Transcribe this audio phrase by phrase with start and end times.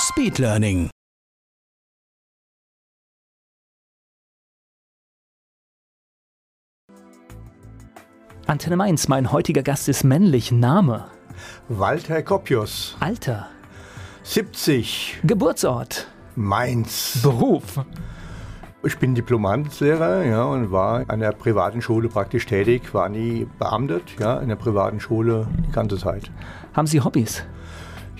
[0.00, 0.88] Speedlearning.
[8.46, 10.52] Antenne Mainz, mein heutiger Gast ist männlich.
[10.52, 11.04] Name,
[11.68, 13.48] Walter Koppius, Alter,
[14.22, 17.20] 70, Geburtsort, Mainz.
[17.22, 17.84] Beruf,
[18.82, 24.18] Ich bin Diplomantslehrer ja, und war an der privaten Schule praktisch tätig, war nie beamtet,
[24.18, 26.30] ja, in der privaten Schule die ganze Zeit.
[26.72, 27.44] haben Sie Hobbys?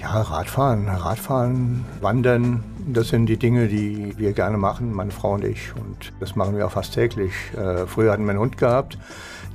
[0.01, 5.45] Ja, Radfahren, Radfahren, Wandern, das sind die Dinge, die wir gerne machen, meine Frau und
[5.45, 5.75] ich.
[5.77, 7.33] Und das machen wir auch fast täglich.
[7.55, 8.97] Äh, früher hatten wir einen Hund gehabt,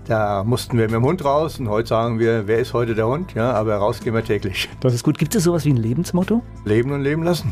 [0.07, 3.07] da mussten wir mit dem Hund raus und heute sagen wir, wer ist heute der
[3.07, 3.33] Hund?
[3.33, 4.69] Ja, aber raus gehen wir täglich.
[4.81, 5.17] Das ist gut.
[5.17, 6.43] Gibt es sowas wie ein Lebensmotto?
[6.63, 7.51] Leben und leben lassen.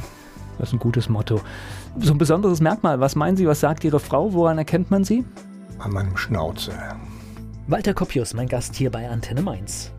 [0.59, 1.41] Das ist ein gutes Motto.
[1.99, 2.99] So ein besonderes Merkmal.
[2.99, 4.33] Was meinen Sie, was sagt Ihre Frau?
[4.33, 5.25] Woran erkennt man sie?
[5.79, 6.73] An meinem Schnauze.
[7.65, 9.92] Walter Koppius, mein Gast hier bei Antenne Mainz.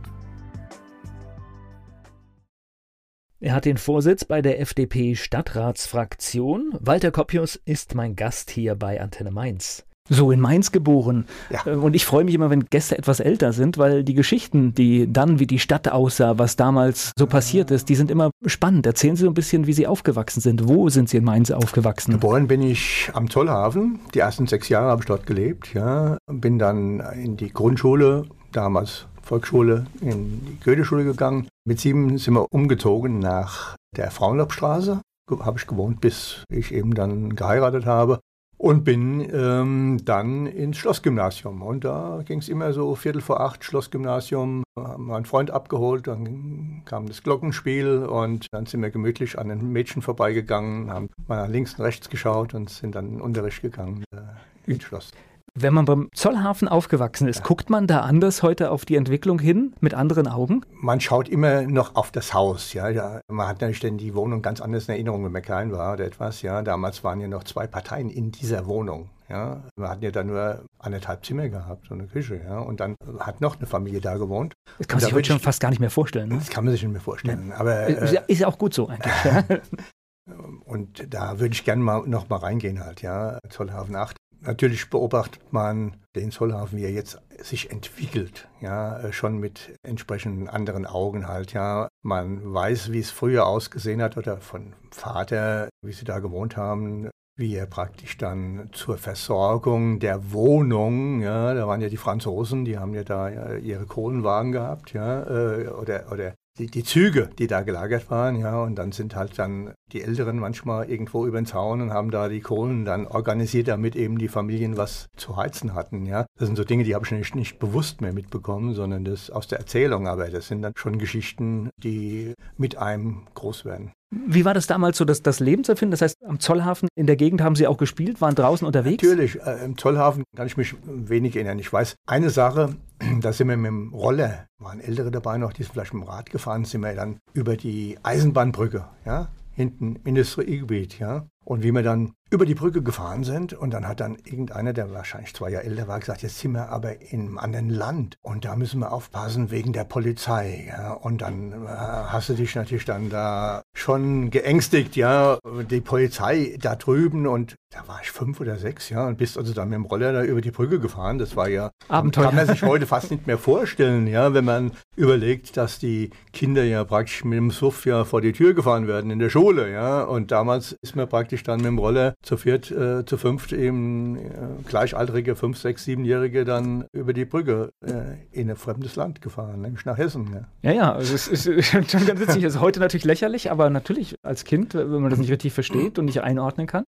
[3.45, 6.73] Er hat den Vorsitz bei der FDP Stadtratsfraktion.
[6.81, 9.85] Walter Koppius ist mein Gast hier bei Antenne Mainz.
[10.09, 11.27] So in Mainz geboren.
[11.51, 11.67] Ja.
[11.67, 15.13] Äh, Und ich freue mich immer, wenn Gäste etwas älter sind, weil die Geschichten, die
[15.13, 18.87] dann, wie die Stadt aussah, was damals so passiert ist, die sind immer spannend.
[18.87, 20.67] Erzählen Sie so ein bisschen, wie Sie aufgewachsen sind.
[20.67, 22.13] Wo sind Sie in Mainz aufgewachsen?
[22.13, 24.01] Geboren bin ich am Zollhafen.
[24.15, 25.75] Die ersten sechs Jahre habe ich dort gelebt.
[25.75, 26.17] Ja.
[26.33, 31.49] Bin dann in die Grundschule, damals Volksschule, in die Goetheschule gegangen.
[31.67, 35.01] Mit sieben sind wir umgezogen nach der Frauenlobstraße.
[35.31, 38.21] Habe ich gewohnt, bis ich eben dann geheiratet habe.
[38.57, 41.61] Und bin ähm, dann ins Schlossgymnasium.
[41.61, 44.63] Und da ging es immer so Viertel vor acht, Schlossgymnasium.
[44.79, 49.73] Haben meinen Freund abgeholt, dann kam das Glockenspiel und dann sind wir gemütlich an den
[49.73, 53.63] Mädchen vorbeigegangen, haben mal nach links und rechts geschaut und sind dann in den Unterricht
[53.63, 55.13] gegangen äh, ins Schloss.
[55.57, 59.73] Wenn man beim Zollhafen aufgewachsen ist, guckt man da anders heute auf die Entwicklung hin,
[59.79, 60.63] mit anderen Augen?
[60.73, 62.73] Man schaut immer noch auf das Haus.
[62.73, 63.21] Ja, ja.
[63.31, 66.07] Man hat natürlich dann die Wohnung ganz anders in Erinnerung, wenn man klein war oder
[66.07, 66.43] etwas.
[66.43, 69.11] Ja, damals waren ja noch zwei Parteien in dieser Wohnung.
[69.29, 72.41] Ja, wir hatten ja da nur anderthalb Zimmer gehabt, so eine Küche.
[72.45, 74.55] Ja, und dann hat noch eine Familie da gewohnt.
[74.79, 76.31] Das kann man da sich heute schon fast gar nicht mehr vorstellen.
[76.31, 76.39] Ne?
[76.39, 77.53] Das kann man sich nicht mehr vorstellen.
[77.53, 79.15] Aber Ist äh, ja- ist ja auch gut so eigentlich.
[79.25, 79.45] ja.
[80.65, 83.03] und da würde ich gerne mal noch mal reingehen halt.
[83.03, 84.17] Ja, Zollhafen 8.
[84.47, 90.49] Natürlich beobachtet man den Zollhafen, wie er jetzt sich entwickelt, ja, äh, schon mit entsprechenden
[90.49, 91.89] anderen Augen halt, ja.
[92.03, 97.09] Man weiß, wie es früher ausgesehen hat oder von Vater, wie sie da gewohnt haben,
[97.37, 102.79] wie er praktisch dann zur Versorgung der Wohnung, ja, da waren ja die Franzosen, die
[102.79, 107.47] haben ja da ja, ihre Kohlenwagen gehabt, ja, äh, oder, oder die, die Züge, die
[107.47, 111.47] da gelagert waren, ja, und dann sind halt dann die Älteren manchmal irgendwo über den
[111.47, 115.75] Zaun und haben da die Kohlen dann organisiert, damit eben die Familien was zu heizen
[115.75, 116.27] hatten, ja.
[116.39, 119.49] Das sind so Dinge, die habe ich nicht, nicht bewusst mehr mitbekommen, sondern das aus
[119.49, 123.93] der Erzählung, aber das sind dann schon Geschichten, die mit einem groß werden.
[124.11, 125.91] Wie war das damals so, das, das Leben zu erfinden?
[125.91, 129.03] Das heißt, am Zollhafen in der Gegend haben Sie auch gespielt, waren draußen unterwegs?
[129.03, 131.59] Natürlich, äh, im Zollhafen kann ich mich wenig erinnern.
[131.59, 132.77] Ich weiß, eine Sache,
[133.21, 136.09] da sind wir mit dem Roller, waren Ältere dabei noch, die sind vielleicht mit dem
[136.09, 141.27] Rad gefahren, sind wir dann über die Eisenbahnbrücke, ja, hinten Industriegebiet, ja.
[141.45, 144.93] Und wie wir dann über die Brücke gefahren sind und dann hat dann irgendeiner, der
[144.93, 148.45] wahrscheinlich zwei Jahre älter war, gesagt, jetzt sind wir aber in einem anderen Land und
[148.45, 150.67] da müssen wir aufpassen wegen der Polizei.
[150.67, 150.95] Ja.
[150.95, 155.39] Und dann äh, hast du dich natürlich dann da schon geängstigt, ja,
[155.71, 159.53] die Polizei da drüben und da war ich fünf oder sechs, ja, und bist also
[159.53, 161.19] dann mit dem Roller da über die Brücke gefahren.
[161.19, 162.27] Das war ja, Abenteuer.
[162.27, 166.65] kann man sich heute fast nicht mehr vorstellen, ja, wenn man überlegt, dass die Kinder
[166.65, 170.03] ja praktisch mit dem Suff ja vor die Tür gefahren werden in der Schule, ja,
[170.03, 174.17] und damals ist man praktisch dann mit dem Roller zu viert, äh, zu fünft eben
[174.17, 174.31] äh,
[174.67, 179.85] gleichaltrige, fünf, sechs, siebenjährige dann über die Brücke äh, in ein fremdes Land gefahren, nämlich
[179.85, 180.71] nach Hessen, ja.
[180.71, 182.43] Ja, ja, also es ist schon ganz witzig.
[182.45, 185.99] Es ist heute natürlich lächerlich, aber natürlich als Kind, wenn man das nicht richtig versteht
[185.99, 186.85] und nicht einordnen kann.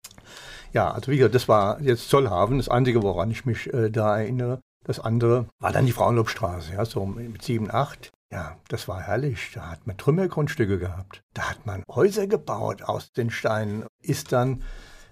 [0.73, 4.19] Ja, also wie gesagt, das war jetzt Zollhafen, das Einzige, woran ich mich äh, da
[4.19, 4.61] erinnere.
[4.85, 8.11] Das andere war dann die Frauenlobstraße, ja, so mit sieben, acht.
[8.33, 9.53] Ja, das war herrlich.
[9.55, 11.23] Da hat man Trümmergrundstücke gehabt.
[11.35, 13.85] Da hat man Häuser gebaut aus den Steinen.
[14.03, 14.63] Ist dann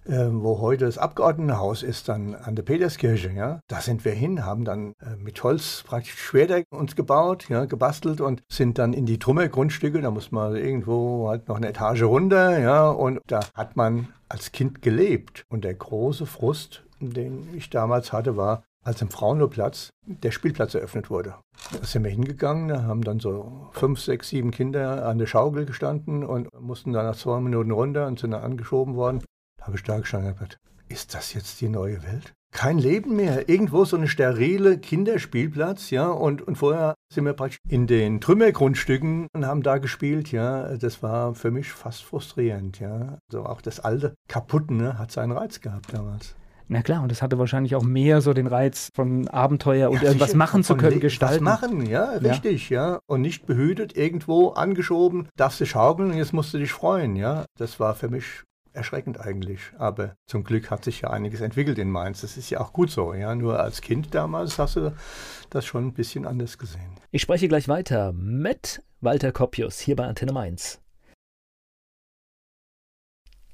[0.07, 4.45] äh, wo heute das Abgeordnetenhaus ist, dann an der Peterskirche, ja, da sind wir hin,
[4.45, 9.07] haben dann äh, mit Holz praktisch Schwerdeck uns gebaut, ja, gebastelt und sind dann in
[9.07, 13.77] die Trümmergrundstücke, da muss man irgendwo halt noch eine Etage runter, ja, und da hat
[13.77, 15.45] man als Kind gelebt.
[15.49, 21.09] Und der große Frust, den ich damals hatte, war, als im Frauenplatz der Spielplatz eröffnet
[21.09, 21.35] wurde.
[21.73, 25.65] Da sind wir hingegangen, da haben dann so fünf, sechs, sieben Kinder an der Schaukel
[25.65, 29.23] gestanden und mussten dann nach zwei Minuten runter und sind dann angeschoben worden.
[29.65, 30.59] Habe ich da gedacht,
[30.89, 32.35] ist das jetzt die neue Welt?
[32.53, 33.49] Kein Leben mehr.
[33.49, 36.09] Irgendwo so eine sterile Kinderspielplatz, ja.
[36.09, 40.77] Und, und vorher sind wir praktisch in den Trümmergrundstücken und haben da gespielt, ja.
[40.77, 43.17] Das war für mich fast frustrierend, ja.
[43.31, 46.37] Also auch das alte Kaputten ne, hat seinen Reiz gehabt damals.
[46.69, 50.05] Na klar, und es hatte wahrscheinlich auch mehr so den Reiz von Abenteuer und ja,
[50.05, 51.45] irgendwas sicher, machen zu können, gestalten.
[51.47, 52.93] Was machen, ja, richtig, ja.
[52.93, 53.01] ja.
[53.07, 57.47] Und nicht behütet, irgendwo angeschoben, darfst du schaukeln und jetzt musst du dich freuen, ja.
[57.59, 58.45] Das war für mich
[58.75, 59.61] erschreckend eigentlich.
[59.79, 62.21] Aber zum Glück hat sich ja einiges entwickelt in Mainz.
[62.21, 63.35] Das ist ja auch gut so, ja.
[63.35, 64.93] Nur als Kind damals hast du
[65.51, 66.97] das schon ein bisschen anders gesehen.
[67.11, 70.81] Ich spreche gleich weiter mit Walter Koppius hier bei Antenne Mainz.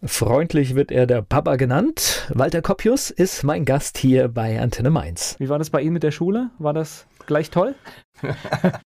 [0.03, 2.27] Freundlich wird er der Papa genannt.
[2.35, 5.37] Walter Koppius ist mein Gast hier bei Antenne Mainz.
[5.39, 6.51] Wie war das bei Ihnen mit der Schule?
[6.59, 7.75] War das gleich toll?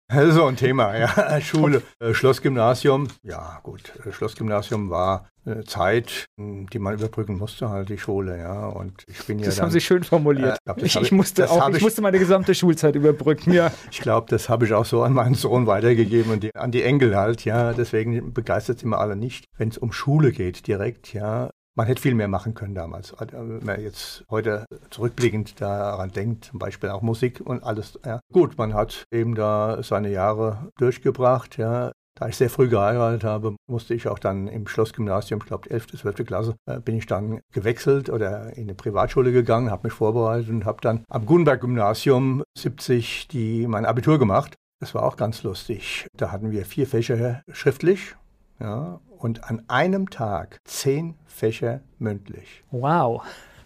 [0.08, 1.40] das ist so ein Thema, ja.
[1.40, 3.08] Schule, äh, Schlossgymnasium.
[3.23, 3.93] Ja, gut.
[4.05, 8.67] Äh, Schlossgymnasium war eine Zeit, die man überbrücken musste, halt die Schule, ja.
[8.67, 10.58] Und ich bin ja Das dann, haben Sie schön formuliert.
[10.67, 13.73] Äh, ich, ich, ich, musste auch, ich, musste meine gesamte Schulzeit überbrücken, ja.
[13.90, 16.82] ich glaube, das habe ich auch so an meinen Sohn weitergegeben und die, an die
[16.82, 17.73] Enkel halt, ja.
[17.73, 21.50] Deswegen begeistert es immer alle nicht, wenn es um Schule geht, direkt, ja.
[21.74, 23.14] Man hätte viel mehr machen können damals.
[23.14, 27.98] Also, wenn man jetzt heute zurückblickend daran denkt, zum Beispiel auch Musik und alles.
[28.04, 28.20] Ja.
[28.30, 31.56] Gut, man hat eben da seine Jahre durchgebracht.
[31.56, 31.92] Ja.
[32.14, 35.98] Da ich sehr früh geheiratet habe, musste ich auch dann im Schlossgymnasium, ich glaube 11.
[35.98, 36.26] 12.
[36.26, 40.66] Klasse, äh, bin ich dann gewechselt oder in eine Privatschule gegangen, habe mich vorbereitet und
[40.66, 44.56] habe dann am Gutenberg-Gymnasium 70 die, mein Abitur gemacht.
[44.78, 46.06] Das war auch ganz lustig.
[46.14, 48.14] Da hatten wir vier Fächer schriftlich
[48.62, 52.64] ja, und an einem Tag zehn Fächer mündlich.
[52.70, 53.22] Wow.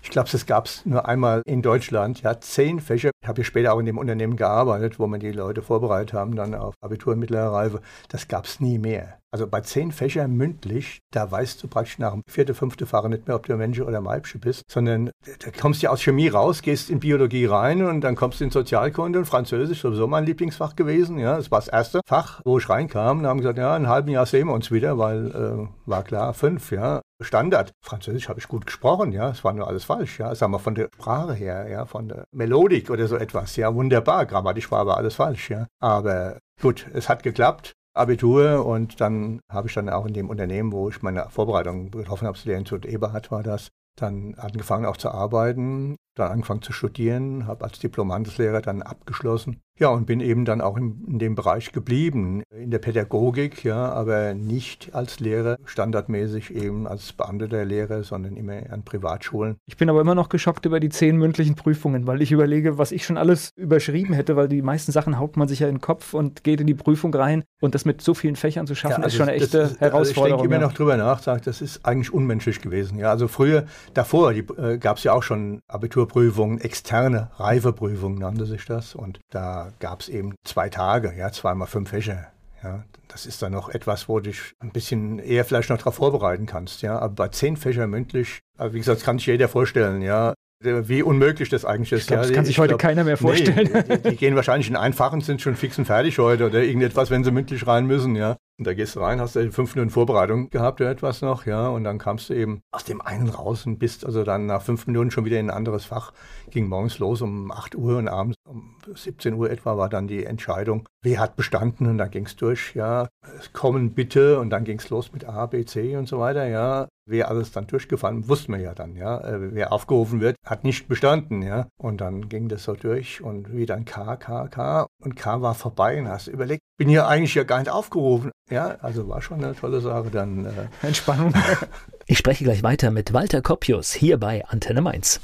[0.07, 2.23] Ich glaube, das gab es nur einmal in Deutschland.
[2.23, 3.11] Ja, zehn Fächer.
[3.21, 6.37] Ich habe ja später auch in dem Unternehmen gearbeitet, wo man die Leute vorbereitet haben,
[6.37, 7.81] dann auf Abitur und mittlere Reife.
[8.09, 9.19] Das gab es nie mehr.
[9.33, 13.27] Also bei zehn Fächern mündlich, da weißt du praktisch nach dem vierten, fünften Fach nicht
[13.27, 15.11] mehr, ob du Mensch oder Weibchen bist, sondern
[15.41, 18.53] da kommst ja aus Chemie raus, gehst in Biologie rein und dann kommst du in
[18.53, 21.19] Sozialkunde und Französisch, sowieso mein Lieblingsfach gewesen.
[21.19, 23.25] Ja, das war das erste Fach, wo ich reinkam.
[23.25, 26.05] Da haben gesagt, ja, in einem halben Jahr sehen wir uns wieder, weil äh, war
[26.05, 27.03] klar, fünf, ja.
[27.21, 27.73] Standard.
[27.81, 30.75] Französisch habe ich gut gesprochen, ja, es war nur alles falsch, ja, sagen wir von
[30.75, 34.97] der Sprache her, ja, von der Melodik oder so etwas, ja, wunderbar, grammatisch war aber
[34.97, 40.05] alles falsch, ja, aber gut, es hat geklappt, Abitur und dann habe ich dann auch
[40.07, 43.69] in dem Unternehmen, wo ich meine Vorbereitung getroffen habe, der Institut Eberhard war das,
[43.99, 49.89] dann angefangen auch zu arbeiten, dann angefangen zu studieren, habe als Diplomantslehrer dann abgeschlossen ja,
[49.89, 54.33] und bin eben dann auch in, in, dem Bereich geblieben, in der Pädagogik, ja, aber
[54.35, 59.57] nicht als Lehrer, standardmäßig eben als beamteter Lehrer, sondern immer an Privatschulen.
[59.67, 62.91] Ich bin aber immer noch geschockt über die zehn mündlichen Prüfungen, weil ich überlege, was
[62.91, 65.81] ich schon alles überschrieben hätte, weil die meisten Sachen haut man sich ja in den
[65.83, 69.03] Kopf und geht in die Prüfung rein und das mit so vielen Fächern zu schaffen,
[69.03, 69.99] ja, also ist schon eine echte ist, Herausforderung.
[69.99, 70.69] Also ich denke immer ja.
[70.69, 72.99] noch drüber nach, sage, das ist eigentlich unmenschlich gewesen.
[72.99, 75.61] Ja, also früher, davor, äh, gab es ja auch schon
[76.07, 81.67] Abiturprüfungen, externe Reifeprüfungen nannte sich das und da gab es eben zwei Tage, ja, zweimal
[81.67, 82.29] fünf Fächer.
[82.63, 85.97] Ja, das ist dann noch etwas, wo du dich ein bisschen eher vielleicht noch darauf
[85.97, 86.83] vorbereiten kannst.
[86.83, 90.01] Ja, aber bei zehn Fächern mündlich, wie gesagt, das kann sich jeder vorstellen.
[90.03, 92.09] Ja, wie unmöglich das eigentlich ist.
[92.09, 93.69] Glaub, das kann sich heute glaub, keiner mehr vorstellen.
[93.73, 97.11] Nee, die, die, gehen wahrscheinlich in einfachen, sind schon fix und fertig heute oder irgendetwas,
[97.11, 98.37] wenn sie mündlich rein müssen, ja.
[98.59, 101.69] Und da gehst du rein, hast du fünf Minuten Vorbereitung gehabt oder etwas noch, ja,
[101.69, 104.87] und dann kamst du eben aus dem einen raus und bist also dann nach fünf
[104.87, 106.13] Minuten schon wieder in ein anderes Fach.
[106.49, 110.25] Ging morgens los um 8 Uhr und abends um 17 Uhr etwa war dann die
[110.25, 113.09] Entscheidung, wer hat bestanden und dann ging es durch, ja,
[113.53, 116.89] kommen bitte und dann ging es los mit A, B, C und so weiter, ja.
[117.09, 119.21] Wer alles dann durchgefallen, wussten wir ja dann, ja.
[119.21, 121.69] Äh, wer aufgerufen wird, hat nicht bestanden, ja.
[121.79, 125.55] Und dann ging das so durch und wieder ein K, K, K und K war
[125.55, 128.33] vorbei und hast überlegt, bin hier eigentlich ja gar nicht aufgerufen.
[128.51, 130.45] Ja, also war schon eine tolle Sache dann.
[130.45, 130.51] Äh.
[130.87, 131.35] Entspannung.
[132.07, 135.21] ich spreche gleich weiter mit Walter Koppius hier bei Antenne Mainz.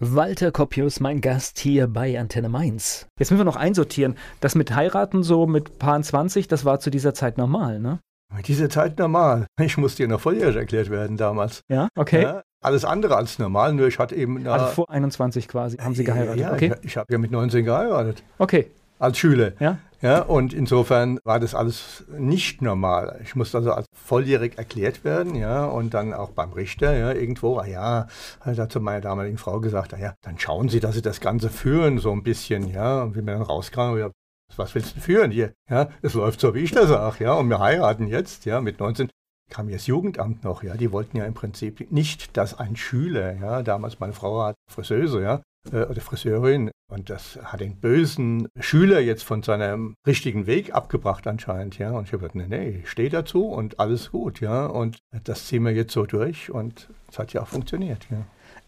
[0.00, 3.06] Walter Koppius, mein Gast hier bei Antenne Mainz.
[3.20, 4.16] Jetzt müssen wir noch einsortieren.
[4.40, 8.00] Das mit heiraten so mit Paar 20, das war zu dieser Zeit normal, ne?
[8.34, 9.46] Mit dieser Zeit normal.
[9.60, 11.60] Ich musste ja noch volljährig erklärt werden damals.
[11.68, 12.22] Ja, okay.
[12.22, 14.44] Ja, alles andere als normal, nur ich hatte eben...
[14.48, 16.74] also vor 21 quasi haben Sie geheiratet, ja, okay.
[16.80, 18.24] ich, ich habe ja mit 19 geheiratet.
[18.38, 18.72] Okay.
[19.02, 19.52] Als Schüler.
[19.58, 19.78] Ja.
[20.00, 23.20] Ja, und insofern war das alles nicht normal.
[23.22, 27.58] Ich musste also als volljährig erklärt werden, ja, und dann auch beim Richter, ja, irgendwo,
[27.58, 28.08] ah ja,
[28.40, 31.20] hat er zu meiner damaligen Frau gesagt, ah ja, dann schauen Sie, dass Sie das
[31.20, 34.10] Ganze führen, so ein bisschen, ja, und wie wir dann rauskamen, ja,
[34.56, 35.52] was willst du führen hier?
[35.70, 38.80] Ja, es läuft so, wie ich das sage, ja, und wir heiraten jetzt, ja, mit
[38.80, 39.08] 19
[39.50, 43.34] kam ja das Jugendamt noch, ja, die wollten ja im Prinzip nicht, dass ein Schüler,
[43.34, 46.70] ja, damals meine Frau war Friseuse, ja, äh, oder Friseurin.
[46.90, 51.92] Und das hat den bösen Schüler jetzt von seinem richtigen Weg abgebracht anscheinend, ja.
[51.92, 54.66] Und ich habe gesagt, nee, nee, ich stehe dazu und alles gut, ja.
[54.66, 58.18] Und das ziehen wir jetzt so durch und es hat ja auch funktioniert, ja.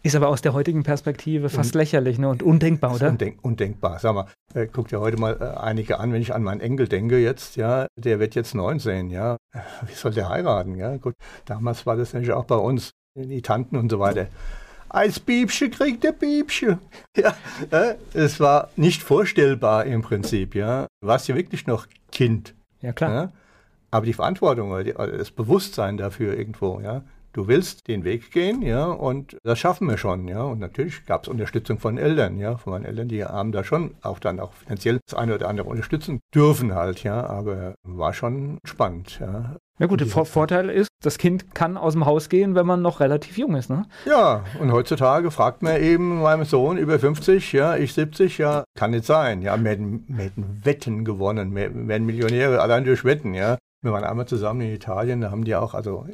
[0.01, 2.29] Ist aber aus der heutigen Perspektive fast und, lächerlich ne?
[2.29, 3.09] und undenkbar, oder?
[3.09, 3.97] Undenk undenkbar.
[3.97, 6.87] Sag mal, äh, guckt ja heute mal äh, einige an, wenn ich an meinen Enkel
[6.87, 9.37] denke jetzt, ja, der wird jetzt 19, ja.
[9.87, 10.97] Wie soll der heiraten, ja?
[10.97, 14.27] Gut, damals war das natürlich auch bei uns, die Tanten und so weiter.
[14.89, 16.79] Als Biebsche kriegt der Biebsche.
[17.17, 17.33] Ja,
[18.13, 20.87] es war nicht vorstellbar im Prinzip, ja.
[21.01, 22.53] Du warst ja wirklich noch Kind.
[22.81, 23.11] Ja, klar.
[23.11, 23.31] Ja?
[23.91, 27.03] Aber die Verantwortung, das Bewusstsein dafür irgendwo, ja,
[27.35, 30.41] du willst den Weg gehen, ja, und das schaffen wir schon, ja.
[30.43, 33.95] Und natürlich gab es Unterstützung von Eltern, ja, von meinen Eltern, die haben da schon
[34.01, 38.57] auch dann auch finanziell das eine oder andere unterstützen dürfen halt, ja, aber war schon
[38.63, 39.57] spannend, ja.
[39.77, 42.81] Ja gut, der Vor Vorteil ist, das Kind kann aus dem Haus gehen, wenn man
[42.81, 43.85] noch relativ jung ist, ne?
[44.05, 48.91] Ja, und heutzutage fragt man eben meinem Sohn über 50, ja, ich 70, ja, kann
[48.91, 49.41] nicht sein.
[49.41, 53.57] Ja, wir hätten, wir hätten Wetten gewonnen, wir werden Millionäre allein durch Wetten, ja.
[53.85, 56.07] Wir waren einmal zusammen in Italien, da haben die auch, also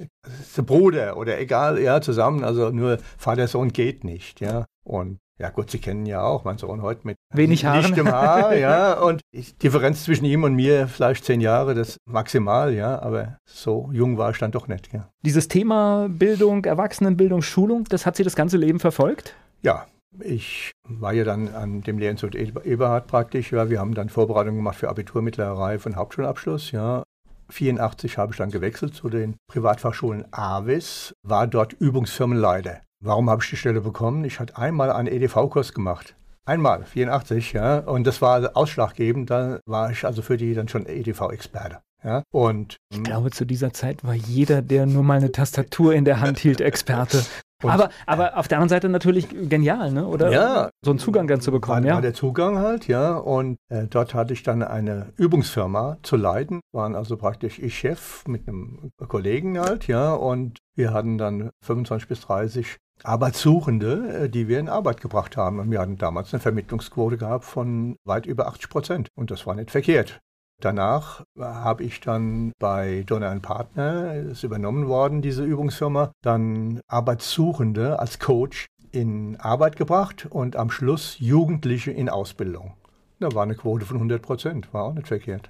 [0.57, 4.65] der Bruder oder egal, ja, zusammen, also nur Vater-Sohn geht nicht, ja.
[4.83, 8.11] Und ja gut, Sie kennen ja auch mein Sohn heute mit wenig Haaren.
[8.11, 13.01] Haar, ja, und die Differenz zwischen ihm und mir vielleicht zehn Jahre, das maximal, ja,
[13.01, 15.07] aber so jung war ich dann doch nicht, ja.
[15.23, 19.33] Dieses Thema Bildung, Erwachsenenbildung, Schulung, das hat Sie das ganze Leben verfolgt?
[19.61, 19.87] Ja,
[20.19, 24.77] ich war ja dann an dem Lehrinstitut Eberhard praktisch, ja, wir haben dann Vorbereitungen gemacht
[24.77, 27.03] für Abitur, mittlere Reife und Hauptschulabschluss, ja.
[27.51, 32.81] 84 habe ich dann gewechselt zu den Privatfachschulen AVIS, war dort Übungsfirmenleiter.
[33.03, 34.23] Warum habe ich die Stelle bekommen?
[34.25, 36.15] Ich hatte einmal einen EDV-Kurs gemacht.
[36.45, 37.79] Einmal, 84, ja.
[37.79, 39.29] Und das war ausschlaggebend.
[39.29, 41.79] Da war ich also für die dann schon EDV-Experte.
[42.03, 46.03] Ja, und ich glaube, zu dieser Zeit war jeder, der nur mal eine Tastatur in
[46.03, 47.23] der Hand hielt, Experte.
[47.63, 50.05] Und, aber, aber auf der anderen Seite natürlich genial, ne?
[50.05, 50.31] oder?
[50.31, 50.69] Ja.
[50.83, 51.95] So einen Zugang dann zu bekommen, war, ja.
[51.95, 53.15] War der Zugang halt, ja.
[53.15, 56.61] Und äh, dort hatte ich dann eine Übungsfirma zu leiten.
[56.73, 60.13] Waren also praktisch ich Chef mit einem Kollegen halt, ja.
[60.13, 65.59] Und wir hatten dann 25 bis 30 Arbeitssuchende, äh, die wir in Arbeit gebracht haben.
[65.59, 69.07] Und wir hatten damals eine Vermittlungsquote gehabt von weit über 80 Prozent.
[69.15, 70.21] Und das war nicht verkehrt.
[70.61, 78.19] Danach habe ich dann bei Donner Partner, ist übernommen worden, diese Übungsfirma, dann Arbeitssuchende als
[78.19, 82.73] Coach in Arbeit gebracht und am Schluss Jugendliche in Ausbildung.
[83.19, 85.49] Da war eine Quote von 100 Prozent, war auch nicht verkehrt.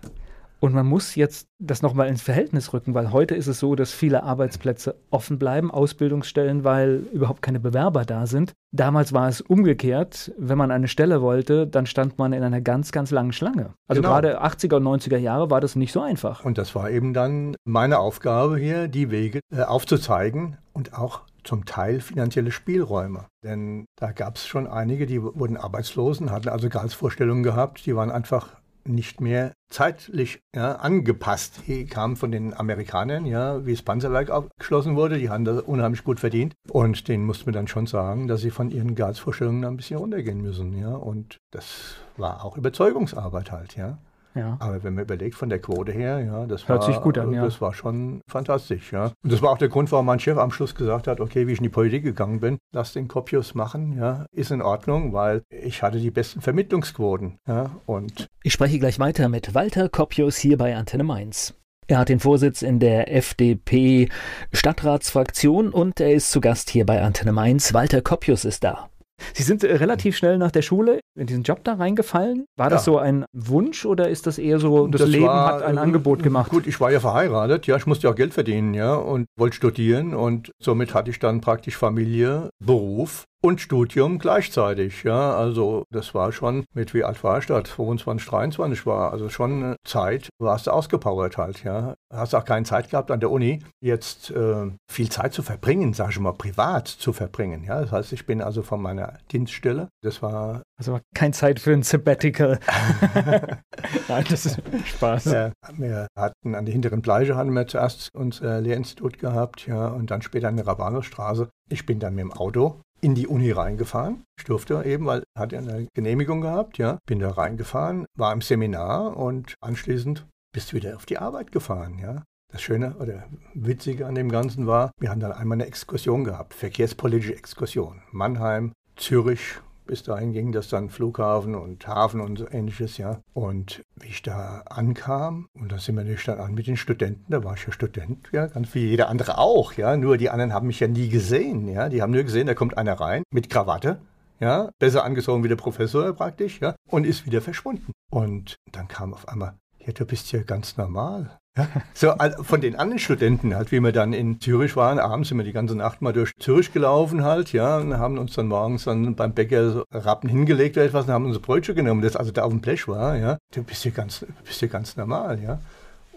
[0.61, 3.91] Und man muss jetzt das nochmal ins Verhältnis rücken, weil heute ist es so, dass
[3.91, 8.53] viele Arbeitsplätze offen bleiben, Ausbildungsstellen, weil überhaupt keine Bewerber da sind.
[8.71, 10.31] Damals war es umgekehrt.
[10.37, 13.73] Wenn man eine Stelle wollte, dann stand man in einer ganz, ganz langen Schlange.
[13.87, 14.13] Also genau.
[14.13, 16.45] gerade 80er und 90er Jahre war das nicht so einfach.
[16.45, 21.65] Und das war eben dann meine Aufgabe hier, die Wege äh, aufzuzeigen und auch zum
[21.65, 23.25] Teil finanzielle Spielräume.
[23.43, 28.11] Denn da gab es schon einige, die wurden Arbeitslosen, hatten also Gehaltsvorstellungen gehabt, die waren
[28.11, 31.61] einfach nicht mehr zeitlich ja, angepasst.
[31.67, 36.03] Die kamen von den Amerikanern, ja, wie das Panzerwerk abgeschlossen wurde, die haben das unheimlich
[36.03, 36.53] gut verdient.
[36.69, 40.41] Und denen mussten wir dann schon sagen, dass sie von ihren Gehaltsvorstellungen ein bisschen runtergehen
[40.41, 40.93] müssen, ja.
[40.93, 43.97] Und das war auch Überzeugungsarbeit halt, ja.
[44.35, 44.57] Ja.
[44.59, 47.33] Aber wenn man überlegt von der Quote her, ja, das Hört war, sich gut an,
[47.33, 47.43] ja.
[47.43, 49.11] das war schon fantastisch, ja.
[49.23, 51.53] Und das war auch der Grund, warum mein Chef am Schluss gesagt hat, okay, wie
[51.53, 55.43] ich in die Politik gegangen bin, lass den Kopius machen, ja, ist in Ordnung, weil
[55.49, 60.57] ich hatte die besten Vermittlungsquoten, ja, und ich spreche gleich weiter mit Walter Kopius hier
[60.57, 61.53] bei Antenne Mainz.
[61.87, 64.07] Er hat den Vorsitz in der FDP
[64.53, 67.73] Stadtratsfraktion und er ist zu Gast hier bei Antenne Mainz.
[67.73, 68.90] Walter Kopius ist da.
[69.33, 72.45] Sie sind äh, relativ schnell nach der Schule in diesen Job da reingefallen.
[72.57, 75.63] War das so ein Wunsch oder ist das eher so, das, das Leben war, hat
[75.63, 76.49] ein äh, Angebot gemacht?
[76.49, 79.55] Gut, ich war ja verheiratet, ja, ich musste ja auch Geld verdienen, ja, und wollte
[79.55, 85.03] studieren und somit hatte ich dann praktisch Familie, Beruf und Studium gleichzeitig.
[85.03, 87.63] Ja, also das war schon, mit wie alt war ich da?
[87.63, 91.95] 22, 23 war, also schon eine Zeit, warst du ausgepowert halt, ja.
[92.11, 96.11] Hast auch keine Zeit gehabt an der Uni, jetzt äh, viel Zeit zu verbringen, sage
[96.11, 97.63] ich mal, privat zu verbringen.
[97.63, 101.73] Ja, das heißt, ich bin also von meiner Dienststelle, das war also keine Zeit für
[101.73, 102.59] ein Sabbatical.
[104.07, 105.25] Nein, das ist Spaß.
[105.25, 110.11] Ja, wir hatten an der hinteren Bleiche hatten wir zuerst unser Lehrinstitut gehabt, ja, und
[110.11, 111.49] dann später an der Rabanusstraße.
[111.69, 114.23] Ich bin dann mit dem Auto in die Uni reingefahren.
[114.37, 119.17] Ich durfte eben, weil hatte eine Genehmigung gehabt, ja, bin da reingefahren, war im Seminar
[119.17, 122.23] und anschließend bist du wieder auf die Arbeit gefahren, ja.
[122.51, 126.53] Das Schöne oder Witzige an dem Ganzen war, wir haben dann einmal eine Exkursion gehabt,
[126.53, 128.01] verkehrspolitische Exkursion.
[128.11, 133.19] Mannheim, Zürich, bis dahin ging das dann Flughafen und Hafen und so ähnliches, ja.
[133.33, 137.25] Und wie ich da ankam, und da sind wir nicht dann an mit den Studenten,
[137.29, 139.97] da war ich ja Student, ja, ganz wie jeder andere auch, ja.
[139.97, 141.89] Nur die anderen haben mich ja nie gesehen, ja.
[141.89, 143.99] Die haben nur gesehen, da kommt einer rein mit Krawatte,
[144.39, 147.91] ja, besser angezogen wie der Professor praktisch, ja, und ist wieder verschwunden.
[148.09, 149.55] Und dann kam auf einmal,
[149.85, 151.37] ja, du bist ja ganz normal.
[151.57, 155.37] Ja, so von den anderen Studenten halt, wie wir dann in Zürich waren, abends sind
[155.37, 158.85] wir die ganze Nacht mal durch Zürich gelaufen halt, ja, und haben uns dann morgens
[158.85, 162.31] dann beim Bäcker so Rappen hingelegt oder etwas und haben unsere Brötchen genommen, das also
[162.31, 163.37] da auf dem Blech war, ja.
[163.53, 165.59] Du bist ja ganz, bist ja ganz normal, ja.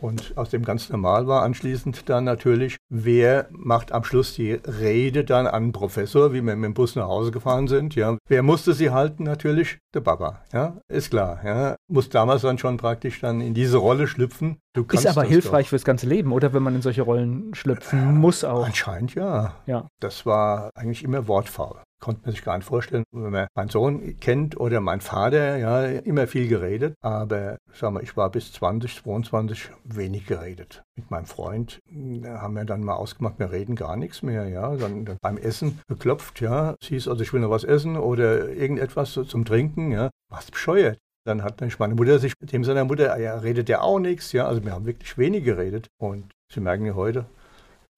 [0.00, 5.24] Und aus dem ganz normal war anschließend dann natürlich, wer macht am Schluss die Rede
[5.24, 7.94] dann an den Professor, wie wir mit dem Bus nach Hause gefahren sind.
[7.94, 9.24] Ja, wer musste sie halten?
[9.24, 10.42] Natürlich der Papa.
[10.52, 11.40] Ja, ist klar.
[11.44, 14.58] Ja, muss damals dann schon praktisch dann in diese Rolle schlüpfen.
[14.74, 15.70] Du ist aber hilfreich doch.
[15.70, 18.66] fürs ganze Leben, oder wenn man in solche Rollen schlüpfen äh, muss auch.
[18.66, 19.54] Anscheinend ja.
[19.66, 19.88] Ja.
[20.00, 24.20] Das war eigentlich immer wortfaul konnte man sich gar nicht vorstellen, wenn man meinen Sohn
[24.20, 29.02] kennt oder mein Vater, ja, immer viel geredet, aber sag mal, ich war bis 20,
[29.02, 30.82] 22 wenig geredet.
[30.96, 31.80] Mit meinem Freund
[32.26, 35.80] haben wir dann mal ausgemacht, wir reden gar nichts mehr, ja, dann, dann beim Essen
[35.88, 40.10] geklopft, ja, es hieß also, ich will noch was essen oder irgendetwas zum Trinken, ja,
[40.30, 40.98] was bescheuert.
[41.26, 44.46] Dann hat meine Mutter sich mit dem seiner Mutter, ja, redet ja auch nichts, ja,
[44.46, 47.24] also wir haben wirklich wenig geredet und Sie merken ja heute,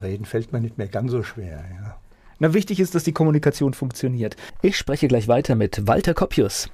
[0.00, 1.98] reden fällt mir nicht mehr ganz so schwer, ja.
[2.38, 4.36] Na, wichtig ist, dass die Kommunikation funktioniert.
[4.60, 6.68] Ich spreche gleich weiter mit Walter Koppius.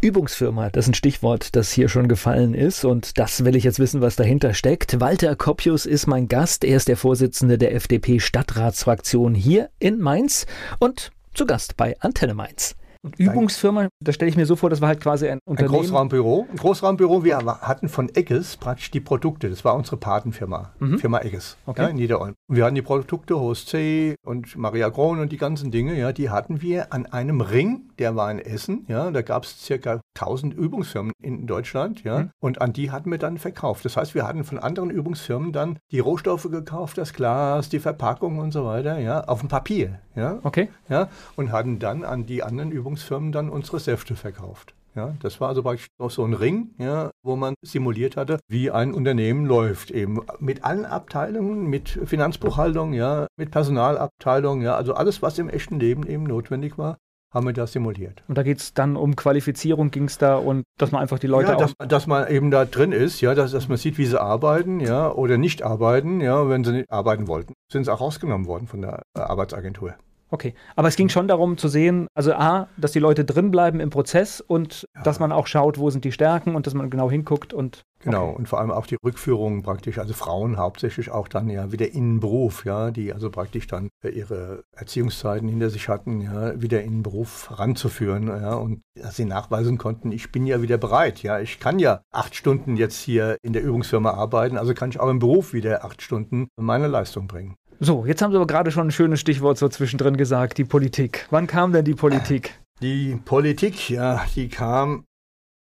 [0.00, 3.78] Übungsfirma, das ist ein Stichwort, das hier schon gefallen ist und das will ich jetzt
[3.78, 5.00] wissen, was dahinter steckt.
[5.00, 10.46] Walter Koppius ist mein Gast, er ist der Vorsitzende der FDP Stadtratsfraktion hier in Mainz
[10.78, 12.76] und zu Gast bei Antenne Mainz.
[13.04, 15.74] Und Übungsfirma, da stelle ich mir so vor, das war halt quasi ein Unternehmen.
[15.74, 16.46] Ein Großraumbüro.
[16.50, 17.22] Ein Großraumbüro.
[17.22, 19.50] Wir hatten von Egges praktisch die Produkte.
[19.50, 20.72] Das war unsere Patenfirma.
[20.78, 20.98] Mhm.
[20.98, 21.58] Firma Egges.
[21.66, 21.82] Okay.
[21.82, 22.32] Ja, in Niederolm.
[22.48, 24.14] Wir hatten die Produkte, Horst C.
[24.24, 28.16] und Maria Kron und die ganzen Dinge, ja, die hatten wir an einem Ring, der
[28.16, 28.86] war in Essen.
[28.88, 32.04] Ja, da gab es circa 1000 Übungsfirmen in Deutschland.
[32.04, 32.30] Ja, mhm.
[32.40, 33.84] und an die hatten wir dann verkauft.
[33.84, 38.38] Das heißt, wir hatten von anderen Übungsfirmen dann die Rohstoffe gekauft, das Glas, die Verpackung
[38.38, 39.98] und so weiter, ja, auf dem Papier.
[40.16, 40.68] Ja, okay.
[40.88, 44.74] Ja, und hatten dann an die anderen Übungsfirmen Versicherungsfirmen dann unsere Säfte verkauft.
[44.94, 48.70] Ja, das war also praktisch auch so ein Ring, ja, wo man simuliert hatte, wie
[48.70, 55.20] ein Unternehmen läuft, eben mit allen Abteilungen, mit Finanzbuchhaltung, ja, mit Personalabteilung, ja, also alles,
[55.20, 56.98] was im echten Leben eben notwendig war,
[57.32, 58.22] haben wir das simuliert.
[58.28, 61.26] Und da geht es dann um Qualifizierung, ging es da und dass man einfach die
[61.26, 64.06] Leute ja, dass, dass, man eben da drin ist, ja, dass, dass man sieht, wie
[64.06, 68.00] sie arbeiten, ja, oder nicht arbeiten, ja, wenn sie nicht arbeiten wollten, sind sie auch
[68.00, 69.96] rausgenommen worden von der Arbeitsagentur.
[70.34, 73.78] Okay, aber es ging schon darum zu sehen, also A, dass die Leute drin bleiben
[73.78, 75.02] im Prozess und ja.
[75.02, 78.30] dass man auch schaut, wo sind die Stärken und dass man genau hinguckt und Genau,
[78.30, 78.36] okay.
[78.36, 82.14] und vor allem auch die Rückführung praktisch, also Frauen hauptsächlich auch dann ja wieder in
[82.14, 86.96] den Beruf, ja, die also praktisch dann ihre Erziehungszeiten hinter sich hatten, ja, wieder in
[86.96, 91.38] den Beruf ranzuführen, ja, und dass sie nachweisen konnten, ich bin ja wieder bereit, ja,
[91.40, 95.08] ich kann ja acht Stunden jetzt hier in der Übungsfirma arbeiten, also kann ich auch
[95.08, 97.54] im Beruf wieder acht Stunden meine Leistung bringen.
[97.84, 101.26] So, jetzt haben Sie aber gerade schon ein schönes Stichwort so zwischendrin gesagt, die Politik.
[101.28, 102.58] Wann kam denn die Politik?
[102.80, 105.04] Die Politik, ja, die kam,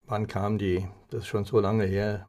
[0.07, 0.87] wann kam die?
[1.11, 2.29] Das ist schon so lange her.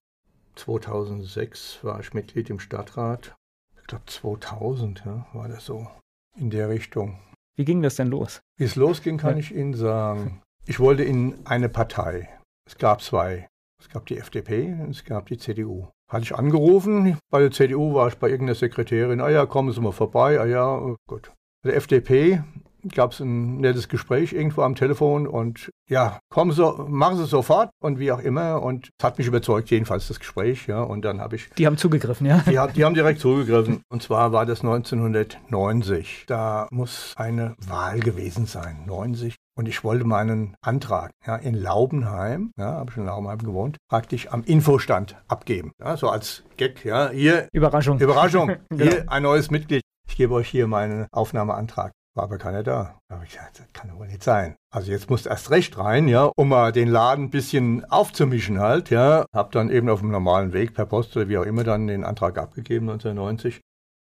[0.55, 3.35] 2006 war ich Mitglied im Stadtrat.
[3.79, 5.87] Ich glaube 2000 ja, war das so
[6.35, 7.19] in der Richtung.
[7.55, 8.41] Wie ging das denn los?
[8.57, 9.37] Wie es losging, kann ja.
[9.37, 10.41] ich Ihnen sagen.
[10.65, 12.27] Ich wollte in eine Partei.
[12.67, 13.47] Es gab zwei.
[13.79, 15.89] Es gab die FDP und es gab die CDU.
[16.07, 19.81] Hatte ich angerufen, bei der CDU war ich bei irgendeiner Sekretärin, ah ja, kommen Sie
[19.81, 21.31] mal vorbei, ah ja, oh gut.
[21.63, 22.43] Bei der FDP
[22.93, 27.69] gab es ein nettes Gespräch irgendwo am Telefon und ja, kommen Sie, machen Sie sofort
[27.81, 31.21] und wie auch immer und es hat mich überzeugt, jedenfalls das Gespräch, ja, und dann
[31.21, 31.49] habe ich...
[31.57, 32.43] Die haben zugegriffen, ja?
[32.45, 36.25] Die, die haben direkt zugegriffen und zwar war das 1990.
[36.27, 39.35] Da muss eine Wahl gewesen sein, 90.
[39.57, 44.27] Und ich wollte meinen Antrag ja, in Laubenheim, ja, habe ich in Laubenheim gewohnt, praktisch
[44.31, 45.71] am Infostand abgeben.
[45.79, 47.47] Ja, so als Gag, ja, hier.
[47.53, 47.99] Überraschung.
[47.99, 48.47] Überraschung.
[48.69, 48.83] genau.
[48.83, 49.81] Hier ein neues Mitglied.
[50.07, 51.93] Ich gebe euch hier meinen Aufnahmeantrag.
[52.15, 52.97] War aber keiner da.
[53.09, 54.55] Da habe ich gesagt, das kann doch wohl nicht sein.
[54.73, 58.59] Also jetzt musst du erst recht rein, ja, um mal den Laden ein bisschen aufzumischen
[58.59, 59.25] halt, ja.
[59.33, 62.05] Hab dann eben auf dem normalen Weg per Post oder wie auch immer dann den
[62.05, 63.61] Antrag abgegeben 1990.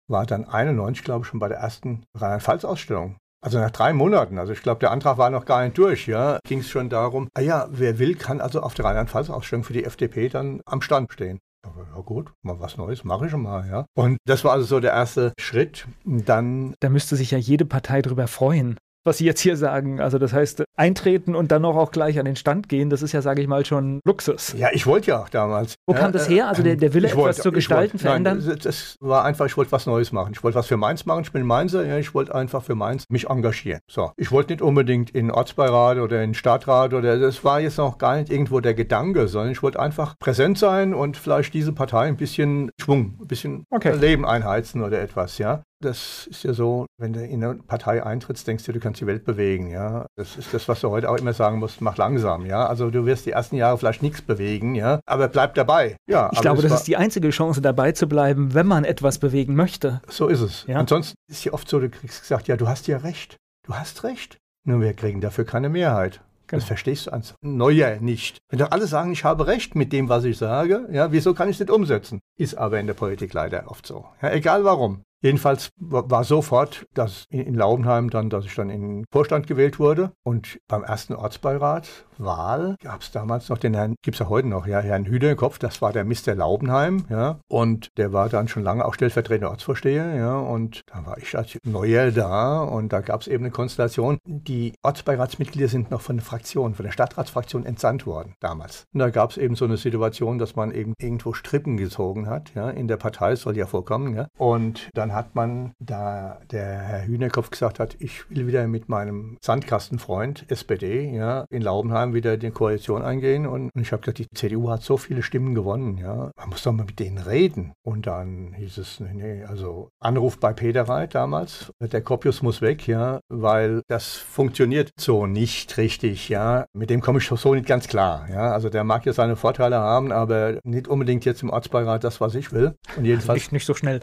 [0.10, 3.16] War dann 91, glaube ich, schon bei der ersten Rheinland-Pfalz-Ausstellung.
[3.44, 6.40] Also nach drei Monaten, also ich glaube, der Antrag war noch gar nicht durch, ja,
[6.48, 9.84] ging es schon darum, ah ja, wer will, kann also auf der Rheinland-Pfalz-Ausstellung für die
[9.84, 11.40] FDP dann am Stand stehen.
[11.66, 13.86] Ja gut, mal was Neues, mache ich schon mal, ja.
[13.96, 15.88] Und das war also so der erste Schritt.
[16.06, 16.74] Dann.
[16.80, 18.78] Da müsste sich ja jede Partei drüber freuen.
[19.06, 20.00] Was Sie jetzt hier sagen.
[20.00, 23.12] Also das heißt, eintreten und dann noch auch gleich an den Stand gehen, das ist
[23.12, 24.54] ja, sage ich mal, schon Luxus.
[24.58, 25.76] Ja, ich wollte ja auch damals.
[25.88, 26.48] Wo kam das her?
[26.48, 28.58] Also der, der Wille, etwas wollte- zu gestalten, wollte- nein, verändern?
[28.58, 30.34] das, das war einfach, ich wollte was Neues machen.
[30.36, 31.22] Ich wollte was für Mainz machen.
[31.24, 33.80] Ich bin Mainzer, ja, ich wollte einfach für Mainz mich engagieren.
[33.90, 37.98] So, ich wollte nicht unbedingt in Ortsbeirat oder in Stadtrat oder das war jetzt noch
[37.98, 42.08] gar nicht irgendwo der Gedanke, sondern ich wollte einfach präsent sein und vielleicht diese Partei
[42.08, 43.96] ein bisschen Schwung, ein bisschen Okay.
[43.96, 45.64] Leben einheizen oder etwas, ja.
[45.84, 49.06] Das ist ja so, wenn du in eine Partei eintrittst, denkst du, du kannst die
[49.06, 50.06] Welt bewegen, ja.
[50.16, 52.66] Das ist das, was du heute auch immer sagen musst, mach langsam, ja.
[52.66, 55.98] Also du wirst die ersten Jahre vielleicht nichts bewegen, ja, aber bleib dabei.
[56.08, 59.56] Ja, Ich glaube, das ist die einzige Chance, dabei zu bleiben, wenn man etwas bewegen
[59.56, 60.02] möchte.
[60.08, 60.66] So ist es.
[60.68, 60.78] Ja.
[60.80, 63.36] Ansonsten ist ja oft so, du kriegst gesagt, ja, du hast ja recht.
[63.68, 64.38] Du hast recht.
[64.66, 66.22] Nur wir kriegen dafür keine Mehrheit.
[66.48, 66.68] Das Genau.
[66.68, 68.38] verstehst du als Neuer nicht.
[68.50, 71.50] Wenn doch alle sagen, ich habe recht mit dem, was ich sage, ja, wieso kann
[71.50, 72.20] ich es nicht umsetzen?
[72.38, 74.06] Ist aber in der Politik leider oft so.
[74.22, 75.02] Ja, egal warum.
[75.24, 79.80] Jedenfalls wa- war sofort, dass in Laubenheim dann, dass ich dann in den Vorstand gewählt
[79.80, 80.12] wurde.
[80.24, 84.48] Und beim ersten Ortsbeirat Wahl gab es damals noch den Herrn, gibt es ja heute
[84.48, 86.36] noch, ja, Herrn Hüderkopf, das war der Mr.
[86.36, 87.40] Laubenheim, ja.
[87.48, 90.38] Und der war dann schon lange auch stellvertretender Ortsvorsteher, ja.
[90.38, 94.20] Und da war ich als Neuer da und da gab es eben eine Konstellation.
[94.26, 98.86] Die Ortsbeiratsmitglieder sind noch von der Fraktion, von der Stadtratsfraktion entsandt worden damals.
[98.94, 102.54] Und da gab es eben so eine Situation, dass man eben irgendwo Strippen gezogen hat,
[102.54, 102.70] ja.
[102.70, 104.28] In der Partei soll ja vorkommen, ja.
[104.38, 109.38] Und dann hat man, da der Herr Hühnerkopf gesagt hat, ich will wieder mit meinem
[109.42, 113.46] Sandkastenfreund SPD, ja, in Laubenheim wieder die Koalition eingehen.
[113.46, 116.32] Und ich habe gesagt, die CDU hat so viele Stimmen gewonnen, ja.
[116.38, 117.74] Man muss doch mal mit denen reden.
[117.84, 122.62] Und dann hieß es, nee, nee, also Anruf bei Peter Reit damals, der Kopius muss
[122.62, 126.66] weg, ja, weil das funktioniert so nicht richtig, ja.
[126.74, 128.52] Mit dem komme ich so nicht ganz klar, ja.
[128.52, 132.36] Also der mag ja seine Vorteile haben, aber nicht unbedingt jetzt im Ortsbeirat das, was
[132.36, 132.76] ich will.
[132.98, 134.00] Und jedenfalls Nicht, nicht so schnell.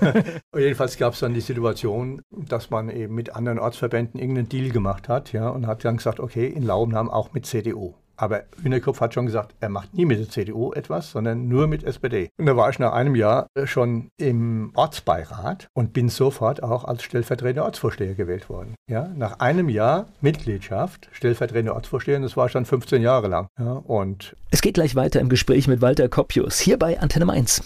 [0.54, 5.08] Jedenfalls gab es dann die Situation, dass man eben mit anderen Ortsverbänden irgendeinen Deal gemacht
[5.08, 7.94] hat, ja, und hat dann gesagt, okay, in Laubenham auch mit CDU.
[8.18, 11.84] Aber Hühnerkopf hat schon gesagt, er macht nie mit der CDU etwas, sondern nur mit
[11.84, 12.30] SPD.
[12.38, 17.02] Und da war ich nach einem Jahr schon im Ortsbeirat und bin sofort auch als
[17.02, 18.74] stellvertretender Ortsvorsteher gewählt worden.
[18.90, 23.48] Ja, nach einem Jahr Mitgliedschaft, stellvertretender Ortsvorsteher, und das war schon 15 Jahre lang.
[23.58, 27.62] Ja, und Es geht gleich weiter im Gespräch mit Walter Koppius, hier bei Antenne Mainz.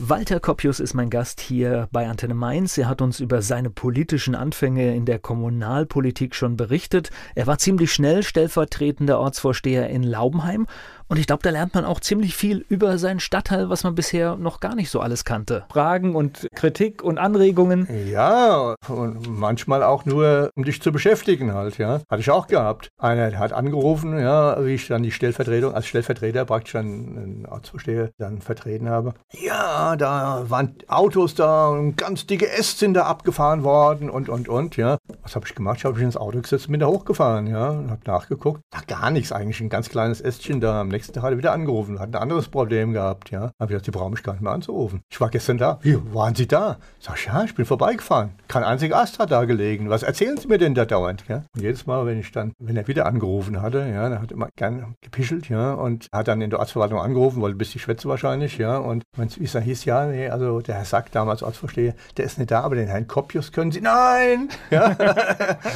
[0.00, 2.78] Walter Koppius ist mein Gast hier bei Antenne Mainz.
[2.78, 7.10] Er hat uns über seine politischen Anfänge in der Kommunalpolitik schon berichtet.
[7.34, 10.68] Er war ziemlich schnell stellvertretender Ortsvorsteher in Laubenheim.
[11.08, 14.36] Und ich glaube, da lernt man auch ziemlich viel über seinen Stadtteil, was man bisher
[14.36, 15.64] noch gar nicht so alles kannte.
[15.70, 17.88] Fragen und Kritik und Anregungen.
[18.10, 22.00] Ja, und manchmal auch nur, um dich zu beschäftigen halt, ja.
[22.10, 22.90] Hatte ich auch gehabt.
[22.98, 28.10] Einer hat angerufen, ja, wie ich dann die Stellvertretung, als Stellvertreter praktisch dann einen Ortsvorsteher
[28.18, 29.14] dann vertreten habe.
[29.32, 34.48] Ja, da waren Autos da und ganz dicke Äste sind da abgefahren worden und, und,
[34.48, 34.98] und, ja.
[35.22, 35.78] Was habe ich gemacht?
[35.78, 38.60] Ich habe mich ins Auto gesetzt und bin da hochgefahren, ja, und habe nachgeguckt.
[38.70, 40.80] Da gar nichts eigentlich, ein ganz kleines Ästchen da.
[40.80, 43.40] Am nächsten Tag hat er wieder angerufen, hat ein anderes Problem gehabt, ja.
[43.40, 45.02] Habe ich gesagt, die brauchen mich gar nicht mehr anzurufen.
[45.10, 45.78] Ich war gestern da.
[45.82, 46.78] Wie, waren Sie da?
[47.00, 48.30] Sag ich, ja, ich bin vorbeigefahren.
[48.48, 49.88] Kein einziger Ast hat da gelegen.
[49.90, 51.42] Was erzählen Sie mir denn da dauernd, ja?
[51.54, 54.34] Und jedes Mal, wenn ich dann, wenn er wieder angerufen hatte, ja, dann hat er
[54.34, 58.08] immer gern gepischelt, ja, und hat dann in der Ortsverwaltung angerufen, wollte ein bisschen schwätzen
[58.08, 61.94] wahrscheinlich, ja, und wenn es dann hieß, ja, nee, also der Herr Sack, damals Ortsvorsteher,
[62.16, 64.48] der ist nicht da, aber den Herrn Koppius können Sie, nein!
[64.70, 64.96] Ja,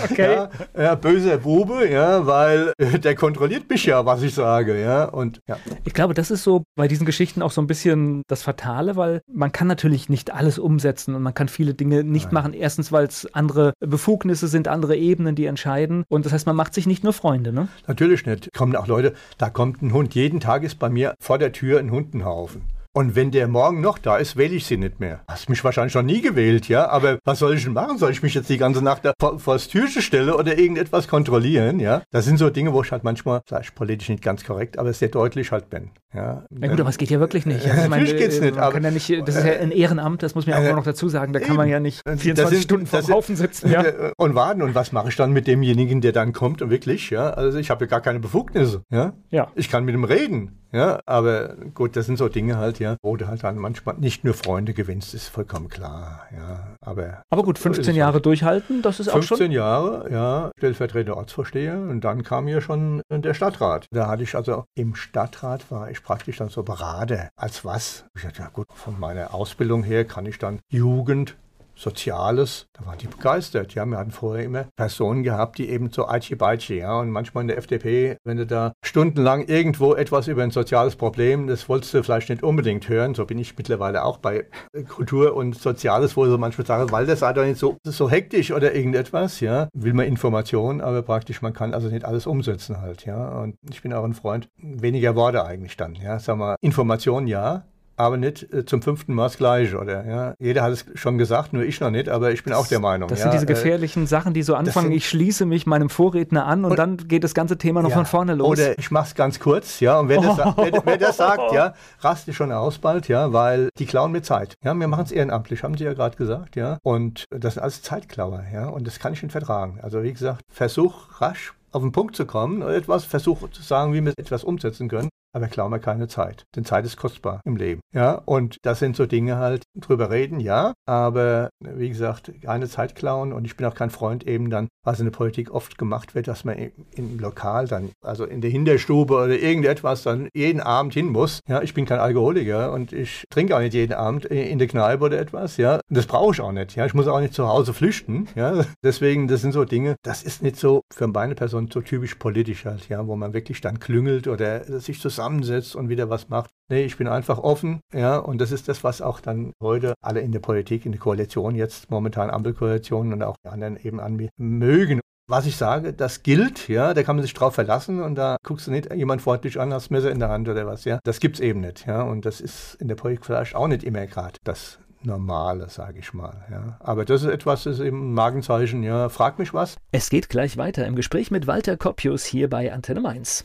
[0.04, 0.35] Okay.
[0.35, 5.12] ja, ja, böser Bube, ja, weil äh, der kontrolliert mich ja, was ich sage, ja,
[5.12, 5.59] und ja.
[5.85, 9.20] Ich glaube, das ist so bei diesen Geschichten auch so ein bisschen das Fatale, weil
[9.33, 12.35] man kann natürlich nicht alles umsetzen und man kann viele Dinge nicht Nein.
[12.35, 12.53] machen.
[12.55, 16.05] Erstens, weil es andere Befugnisse sind, andere Ebenen, die entscheiden.
[16.09, 17.68] Und das heißt, man macht sich nicht nur Freunde, ne?
[17.87, 18.53] Natürlich nicht.
[18.53, 20.14] Kommen auch Leute, da kommt ein Hund.
[20.14, 22.62] Jeden Tag ist bei mir vor der Tür ein Hundenhaufen.
[22.94, 25.20] Und wenn der morgen noch da ist, wähle ich sie nicht mehr.
[25.26, 26.88] Hast mich wahrscheinlich noch nie gewählt, ja?
[26.88, 27.96] Aber was soll ich denn machen?
[27.96, 31.09] Soll ich mich jetzt die ganze Nacht da vor, vor das Türchen stellen oder irgendetwas
[31.09, 32.02] kontrollieren, ja?
[32.11, 35.09] Das sind so Dinge, wo ich halt manchmal, vielleicht politisch nicht ganz korrekt, aber sehr
[35.09, 36.44] deutlich halt bin, ja?
[36.50, 37.64] Na gut, aber es geht ja wirklich nicht.
[37.64, 40.46] Ja, natürlich geht's äh, nicht, aber- ja nicht, das ist ja ein Ehrenamt, das muss
[40.46, 41.33] man ja auch Äh, noch dazu sagen.
[41.33, 41.57] Da kann eben.
[41.57, 43.70] man ja nicht Das 24 sind- Stunden sind- Haufen sitzen.
[43.70, 43.85] Ja.
[44.18, 44.61] Und warten.
[44.61, 46.61] Und was mache ich dann mit demjenigen, der dann kommt?
[46.61, 47.31] Und wirklich, ja?
[47.31, 49.14] Also ich habe ja gar keine Befugnisse, ja?
[49.31, 49.48] ja.
[49.55, 53.16] Ich kann mit ihm reden, ja, aber gut, das sind so Dinge halt, ja, wo
[53.16, 57.58] du halt dann manchmal nicht nur Freunde gewinnst, ist vollkommen klar, ja, aber Aber gut,
[57.58, 58.26] So ist 15 es Jahre halt.
[58.26, 59.50] durchhalten, das ist auch 15 schon.
[59.52, 63.87] Jahre, ja, stellvertretender Ortsvorsteher und dann kam hier schon der Stadtrat.
[63.92, 67.28] Da hatte ich also, im Stadtrat war ich praktisch dann so Berater.
[67.37, 68.04] Als was?
[68.16, 71.37] Ich dachte, ja gut, von meiner Ausbildung her kann ich dann Jugend,
[71.82, 73.74] Soziales, da waren die begeistert.
[73.74, 77.42] Ja, wir hatten vorher immer Personen gehabt, die eben so aichi baichi, ja, und manchmal
[77.42, 81.92] in der FDP, wenn du da stundenlang irgendwo etwas über ein soziales Problem, das wolltest
[81.94, 83.14] du vielleicht nicht unbedingt hören.
[83.14, 84.46] So bin ich mittlerweile auch bei
[84.88, 88.52] Kultur und Soziales, wo so manchmal sagen, weil das sei doch nicht so, so hektisch
[88.52, 89.68] oder irgendetwas, ja.
[89.74, 93.40] Will man Informationen, aber praktisch, man kann also nicht alles umsetzen halt, ja.
[93.40, 96.20] Und ich bin auch ein Freund, weniger Worte eigentlich dann, ja.
[96.20, 97.64] Sag mal, Informationen ja,
[97.96, 100.07] aber nicht äh, zum fünften Mal das Gleiche, oder?
[100.07, 100.35] Ja?
[100.38, 103.09] Jeder hat es schon gesagt, nur ich noch nicht, aber ich bin auch der Meinung.
[103.09, 103.24] Das ja?
[103.24, 106.46] sind diese äh, gefährlichen äh, Sachen, die so anfangen, sind, ich schließe mich meinem Vorredner
[106.46, 108.48] an und, und, dann geht das ganze Thema noch ja, von vorne los.
[108.48, 110.22] Oder ich mache es ganz kurz, ja, und wer, oh.
[110.22, 114.22] das, wer, wer das sagt, ja, raste schon aus bald, ja, weil die klauen mir
[114.22, 114.55] Zeit.
[114.64, 117.83] Ja, wir machen es ehrenamtlich, haben Sie ja gerade gesagt, ja, und das sind alles
[117.83, 119.78] Zeitklauer, ja, und das kann ich nicht vertragen.
[119.83, 123.94] Also wie gesagt, versuch rasch auf den Punkt zu kommen oder etwas, versuch zu sagen,
[123.94, 126.44] wie wir etwas umsetzen können aber klauen wir keine Zeit.
[126.54, 127.80] Denn Zeit ist kostbar im Leben.
[127.92, 132.94] Ja, und das sind so Dinge halt, drüber reden, ja, aber wie gesagt, keine Zeit
[132.94, 136.14] klauen und ich bin auch kein Freund eben dann, was in der Politik oft gemacht
[136.14, 136.56] wird, dass man
[136.94, 141.40] im Lokal dann, also in der Hinterstube oder irgendetwas dann jeden Abend hin muss.
[141.48, 145.04] Ja, ich bin kein Alkoholiker und ich trinke auch nicht jeden Abend in der Kneipe
[145.04, 145.80] oder etwas, ja.
[145.88, 146.86] Das brauche ich auch nicht, ja.
[146.86, 148.64] Ich muss auch nicht zu Hause flüchten, ja.
[148.82, 152.64] Deswegen, das sind so Dinge, das ist nicht so für meine Person so typisch politisch
[152.64, 156.50] halt, ja, wo man wirklich dann klüngelt oder sich zusammen zusammensetzt und wieder was macht.
[156.68, 160.20] Nee, ich bin einfach offen, ja, und das ist das, was auch dann heute alle
[160.20, 164.28] in der Politik, in der Koalition jetzt momentan Ampelkoalitionen und auch die anderen eben an
[164.37, 165.00] mögen.
[165.28, 168.66] Was ich sage, das gilt, ja, da kann man sich drauf verlassen und da guckst
[168.66, 170.98] du nicht jemand freundlich an, hast Messer in der Hand oder was, ja.
[171.04, 174.06] Das gibt's eben nicht, ja, und das ist in der Politik vielleicht auch nicht immer
[174.06, 176.44] gerade das Normale, sage ich mal.
[176.50, 176.76] Ja.
[176.80, 179.76] Aber das ist etwas, das ist eben ein Magenzeichen, ja, frag mich was.
[179.90, 183.44] Es geht gleich weiter im Gespräch mit Walter Koppius hier bei Antenne Mainz.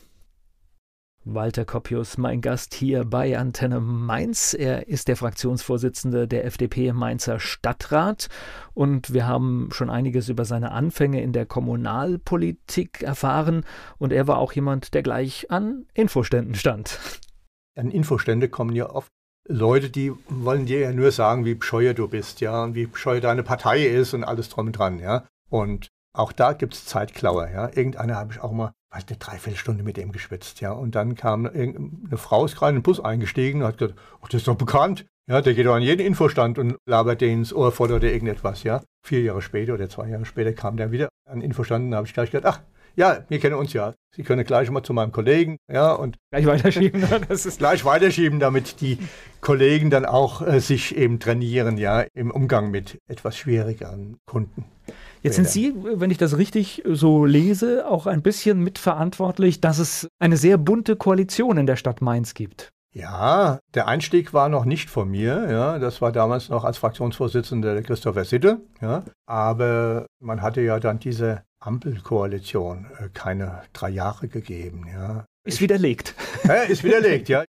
[1.34, 4.54] Walter Koppius, mein Gast hier bei Antenne Mainz.
[4.54, 8.28] Er ist der Fraktionsvorsitzende der FDP Mainzer Stadtrat
[8.72, 13.64] und wir haben schon einiges über seine Anfänge in der Kommunalpolitik erfahren
[13.98, 16.98] und er war auch jemand, der gleich an Infoständen stand.
[17.76, 19.12] An Infostände kommen ja oft
[19.46, 23.24] Leute, die wollen dir ja nur sagen, wie bescheuert du bist, ja, und wie bescheuert
[23.24, 25.26] deine Partei ist und alles drum und dran, ja.
[25.50, 27.68] Und auch da gibt es Zeitklauer, ja.
[27.68, 30.72] Irgendeiner habe ich auch mal weiß eine Dreiviertelstunde mit dem geschwitzt, ja.
[30.72, 34.28] Und dann kam eine Frau, ist gerade in den Bus eingestiegen und hat gesagt, ach,
[34.28, 35.06] das ist doch bekannt.
[35.28, 38.62] Ja, der geht doch an jeden Infostand und labert denen ins Ohr voll oder irgendetwas,
[38.62, 38.82] ja.
[39.06, 41.98] Vier Jahre später oder zwei Jahre später kam der wieder an den Infostand und da
[41.98, 42.62] habe ich gleich gedacht, ach,
[42.96, 43.94] ja, wir kennen uns ja.
[44.16, 47.00] Sie können gleich mal zu meinem Kollegen, ja, und gleich weiterschieben.
[47.02, 47.20] Ne?
[47.28, 48.98] Das ist gleich weiterschieben, damit die
[49.40, 54.64] Kollegen dann auch äh, sich eben trainieren, ja, im Umgang mit etwas schwierigeren Kunden.
[55.22, 60.08] Jetzt sind Sie, wenn ich das richtig so lese, auch ein bisschen mitverantwortlich, dass es
[60.18, 62.70] eine sehr bunte Koalition in der Stadt Mainz gibt.
[62.94, 65.48] Ja, der Einstieg war noch nicht von mir.
[65.50, 68.62] Ja, das war damals noch als Fraktionsvorsitzender der Christopher Sitte.
[68.80, 74.86] Ja, aber man hatte ja dann diese Ampelkoalition äh, keine drei Jahre gegeben.
[74.90, 75.26] Ja.
[75.44, 76.14] Ist widerlegt.
[76.44, 77.44] Ja, ist widerlegt, ja.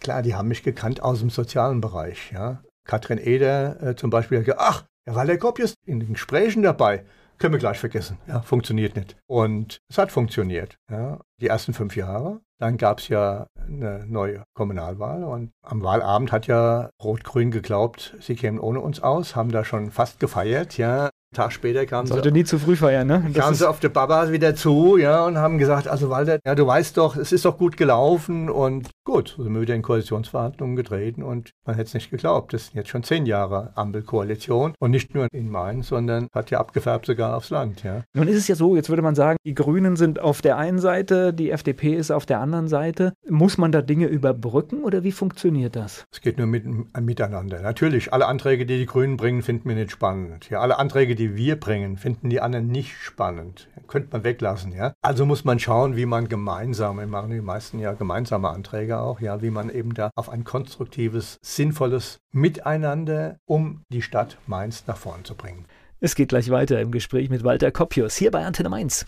[0.00, 2.32] Klar, die haben mich gekannt aus dem sozialen Bereich.
[2.32, 2.62] Ja.
[2.90, 6.64] Katrin Eder äh, zum Beispiel hat gesagt, ach, ja, weil der Kopjes in den Gesprächen
[6.64, 7.04] dabei.
[7.38, 8.18] Können wir gleich vergessen.
[8.26, 9.16] Ja, funktioniert nicht.
[9.28, 10.76] Und es hat funktioniert.
[10.90, 12.40] Ja, die ersten fünf Jahre.
[12.58, 18.34] Dann gab es ja eine neue Kommunalwahl und am Wahlabend hat ja Rot-Grün geglaubt, sie
[18.34, 21.08] kämen ohne uns aus, haben da schon fast gefeiert, ja.
[21.32, 23.22] Tag später kamen Sollte sie, nie zu früh feiern, ne?
[23.32, 26.56] Das kamen sie auf der Baba wieder zu, ja, und haben gesagt, also Walter, ja,
[26.56, 30.74] du weißt doch, es ist doch gut gelaufen und gut, sind wir wieder in Koalitionsverhandlungen
[30.74, 32.52] getreten und man hätte es nicht geglaubt.
[32.52, 36.58] Das sind jetzt schon zehn Jahre Ampelkoalition und nicht nur in Mainz, sondern hat ja
[36.58, 38.02] abgefärbt sogar aufs Land, ja.
[38.12, 40.80] Nun ist es ja so, jetzt würde man sagen, die Grünen sind auf der einen
[40.80, 43.12] Seite, die FDP ist auf der anderen Seite.
[43.28, 46.06] Muss man da Dinge überbrücken oder wie funktioniert das?
[46.10, 46.64] Es geht nur mit,
[47.00, 47.60] miteinander.
[47.62, 50.50] Natürlich, alle Anträge, die die Grünen bringen, finden wir nicht spannend.
[50.50, 53.68] Ja, alle Anträge, die wir bringen, finden die anderen nicht spannend.
[53.86, 54.94] Könnte man weglassen, ja.
[55.02, 59.20] Also muss man schauen, wie man gemeinsam, wir machen die meisten ja gemeinsame Anträge auch,
[59.20, 64.96] ja, wie man eben da auf ein konstruktives, sinnvolles Miteinander, um die Stadt Mainz nach
[64.96, 65.66] vorn zu bringen.
[66.00, 69.04] Es geht gleich weiter im Gespräch mit Walter Koppius hier bei Antenne Mainz.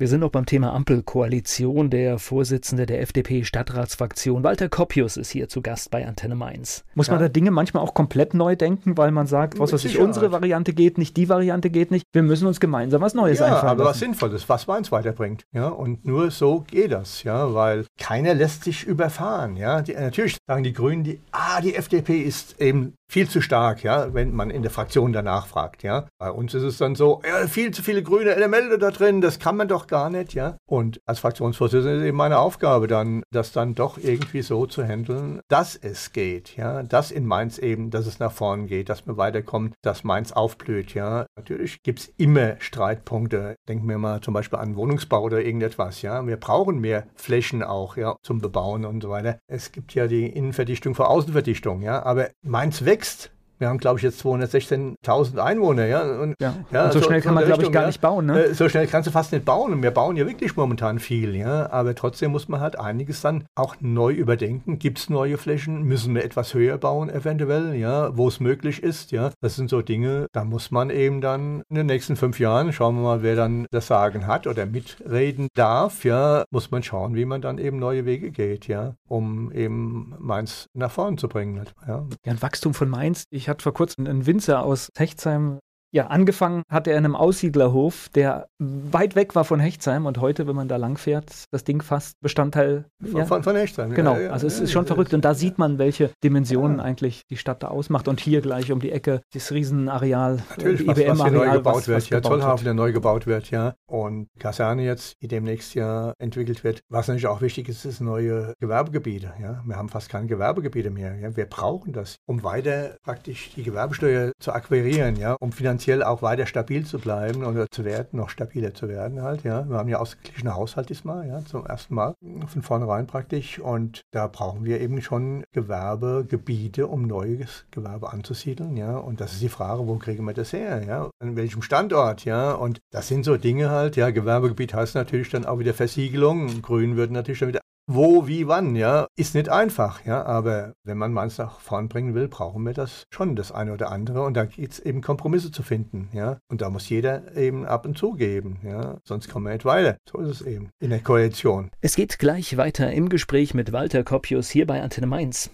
[0.00, 1.90] Wir sind noch beim Thema Ampelkoalition.
[1.90, 6.84] Der Vorsitzende der FDP-Stadtratsfraktion, Walter Koppius, ist hier zu Gast bei Antenne Mainz.
[6.94, 7.14] Muss ja.
[7.14, 10.30] man da Dinge manchmal auch komplett neu denken, weil man sagt, was weiß ich, unsere
[10.30, 12.04] Variante geht nicht, die Variante geht nicht.
[12.12, 13.90] Wir müssen uns gemeinsam was Neues ja, einfallen aber lassen.
[13.90, 15.42] was Sinnvolles, was Mainz weiterbringt.
[15.52, 19.56] Ja, und nur so geht das, ja, weil keiner lässt sich überfahren.
[19.56, 21.18] Ja, die, natürlich sagen die Grünen, die
[21.60, 25.82] die FDP ist eben viel zu stark, ja, wenn man in der Fraktion danach fragt,
[25.82, 26.06] ja.
[26.18, 29.38] Bei uns ist es dann so, ja, viel zu viele grüne Elemente da drin, das
[29.38, 30.58] kann man doch gar nicht, ja.
[30.68, 35.40] Und als Fraktionsvorsitzender ist eben meine Aufgabe dann, das dann doch irgendwie so zu handeln,
[35.48, 39.16] dass es geht, ja, dass in Mainz eben, dass es nach vorn geht, dass man
[39.16, 41.26] weiterkommt, dass Mainz aufblüht, ja.
[41.36, 43.56] Natürlich gibt es immer Streitpunkte.
[43.68, 46.26] Denken wir mal zum Beispiel an Wohnungsbau oder irgendetwas, ja.
[46.26, 49.38] Wir brauchen mehr Flächen auch, ja, zum Bebauen und so weiter.
[49.50, 51.47] Es gibt ja die Innenverdichtung vor Außenverdichtung,
[51.82, 52.02] ja.
[52.02, 55.86] Aber Mainz wächst wir haben, glaube ich, jetzt 216.000 Einwohner.
[55.86, 56.02] Ja?
[56.02, 56.54] Und, ja.
[56.70, 57.88] ja und so, so schnell kann man, glaube ich, gar ja.
[57.88, 58.26] nicht bauen.
[58.26, 58.44] Ne?
[58.44, 59.72] Äh, so schnell kannst du fast nicht bauen.
[59.72, 61.36] Und wir bauen ja wirklich momentan viel.
[61.36, 61.70] Ja?
[61.70, 64.78] Aber trotzdem muss man halt einiges dann auch neu überdenken.
[64.78, 65.82] Gibt es neue Flächen?
[65.82, 67.74] Müssen wir etwas höher bauen eventuell?
[67.74, 68.16] Ja?
[68.16, 69.12] Wo es möglich ist.
[69.12, 69.30] Ja?
[69.40, 72.96] Das sind so Dinge, da muss man eben dann in den nächsten fünf Jahren, schauen
[72.96, 77.24] wir mal, wer dann das Sagen hat oder mitreden darf, ja, muss man schauen, wie
[77.24, 81.64] man dann eben neue Wege geht, ja, um eben Mainz nach vorne zu bringen.
[81.86, 85.58] Ja, ja ein Wachstum von Mainz, ich ich hatte vor kurzem einen Winzer aus Hechtsheim
[85.90, 90.46] ja, angefangen hat er in einem Aussiedlerhof, der weit weg war von Hechtsheim und heute,
[90.46, 93.94] wenn man da lang fährt, das Ding fast Bestandteil von, ja, von, von Hechtsheim.
[93.94, 97.22] Genau, ja, ja, also es ist schon verrückt und da sieht man, welche Dimensionen eigentlich
[97.30, 101.22] die Stadt da ausmacht und hier gleich um die Ecke das Riesenareal, Natürlich, was, was
[101.22, 104.84] hier neu gebaut was, wird, was ja, Zollhafen, der neu gebaut wird, ja, und Kaserne
[104.84, 106.80] jetzt, die demnächst ja entwickelt wird.
[106.90, 109.62] Was natürlich auch wichtig ist, ist neue Gewerbegebiete, ja.
[109.64, 111.34] Wir haben fast keine Gewerbegebiete mehr, ja.
[111.34, 116.22] Wir brauchen das, um weiter praktisch die Gewerbesteuer zu akquirieren, ja, um finanziell finanziell auch
[116.22, 119.68] weiter stabil zu bleiben oder zu werden, noch stabiler zu werden halt, ja.
[119.68, 122.14] Wir haben ja ausgeglichene Haushalt diesmal, ja, zum ersten Mal
[122.48, 128.96] von vornherein praktisch und da brauchen wir eben schon Gewerbegebiete, um neues Gewerbe anzusiedeln, ja.
[128.96, 132.52] Und das ist die Frage, wo kriegen wir das her, ja, an welchem Standort, ja.
[132.52, 136.60] Und das sind so Dinge halt, ja, Gewerbegebiet heißt natürlich dann auch wieder Versiegelung.
[136.62, 140.98] Grün würden natürlich dann wieder wo, wie, wann, ja, ist nicht einfach, ja, aber wenn
[140.98, 144.34] man meins nach vorn bringen will, brauchen wir das schon, das eine oder andere und
[144.34, 147.96] da geht es eben Kompromisse zu finden, ja, und da muss jeder eben ab und
[147.96, 149.96] zu geben, ja, sonst kommen wir nicht weiter.
[150.08, 151.70] So ist es eben in der Koalition.
[151.80, 155.50] Es geht gleich weiter im Gespräch mit Walter Koppius hier bei Antenne Mainz.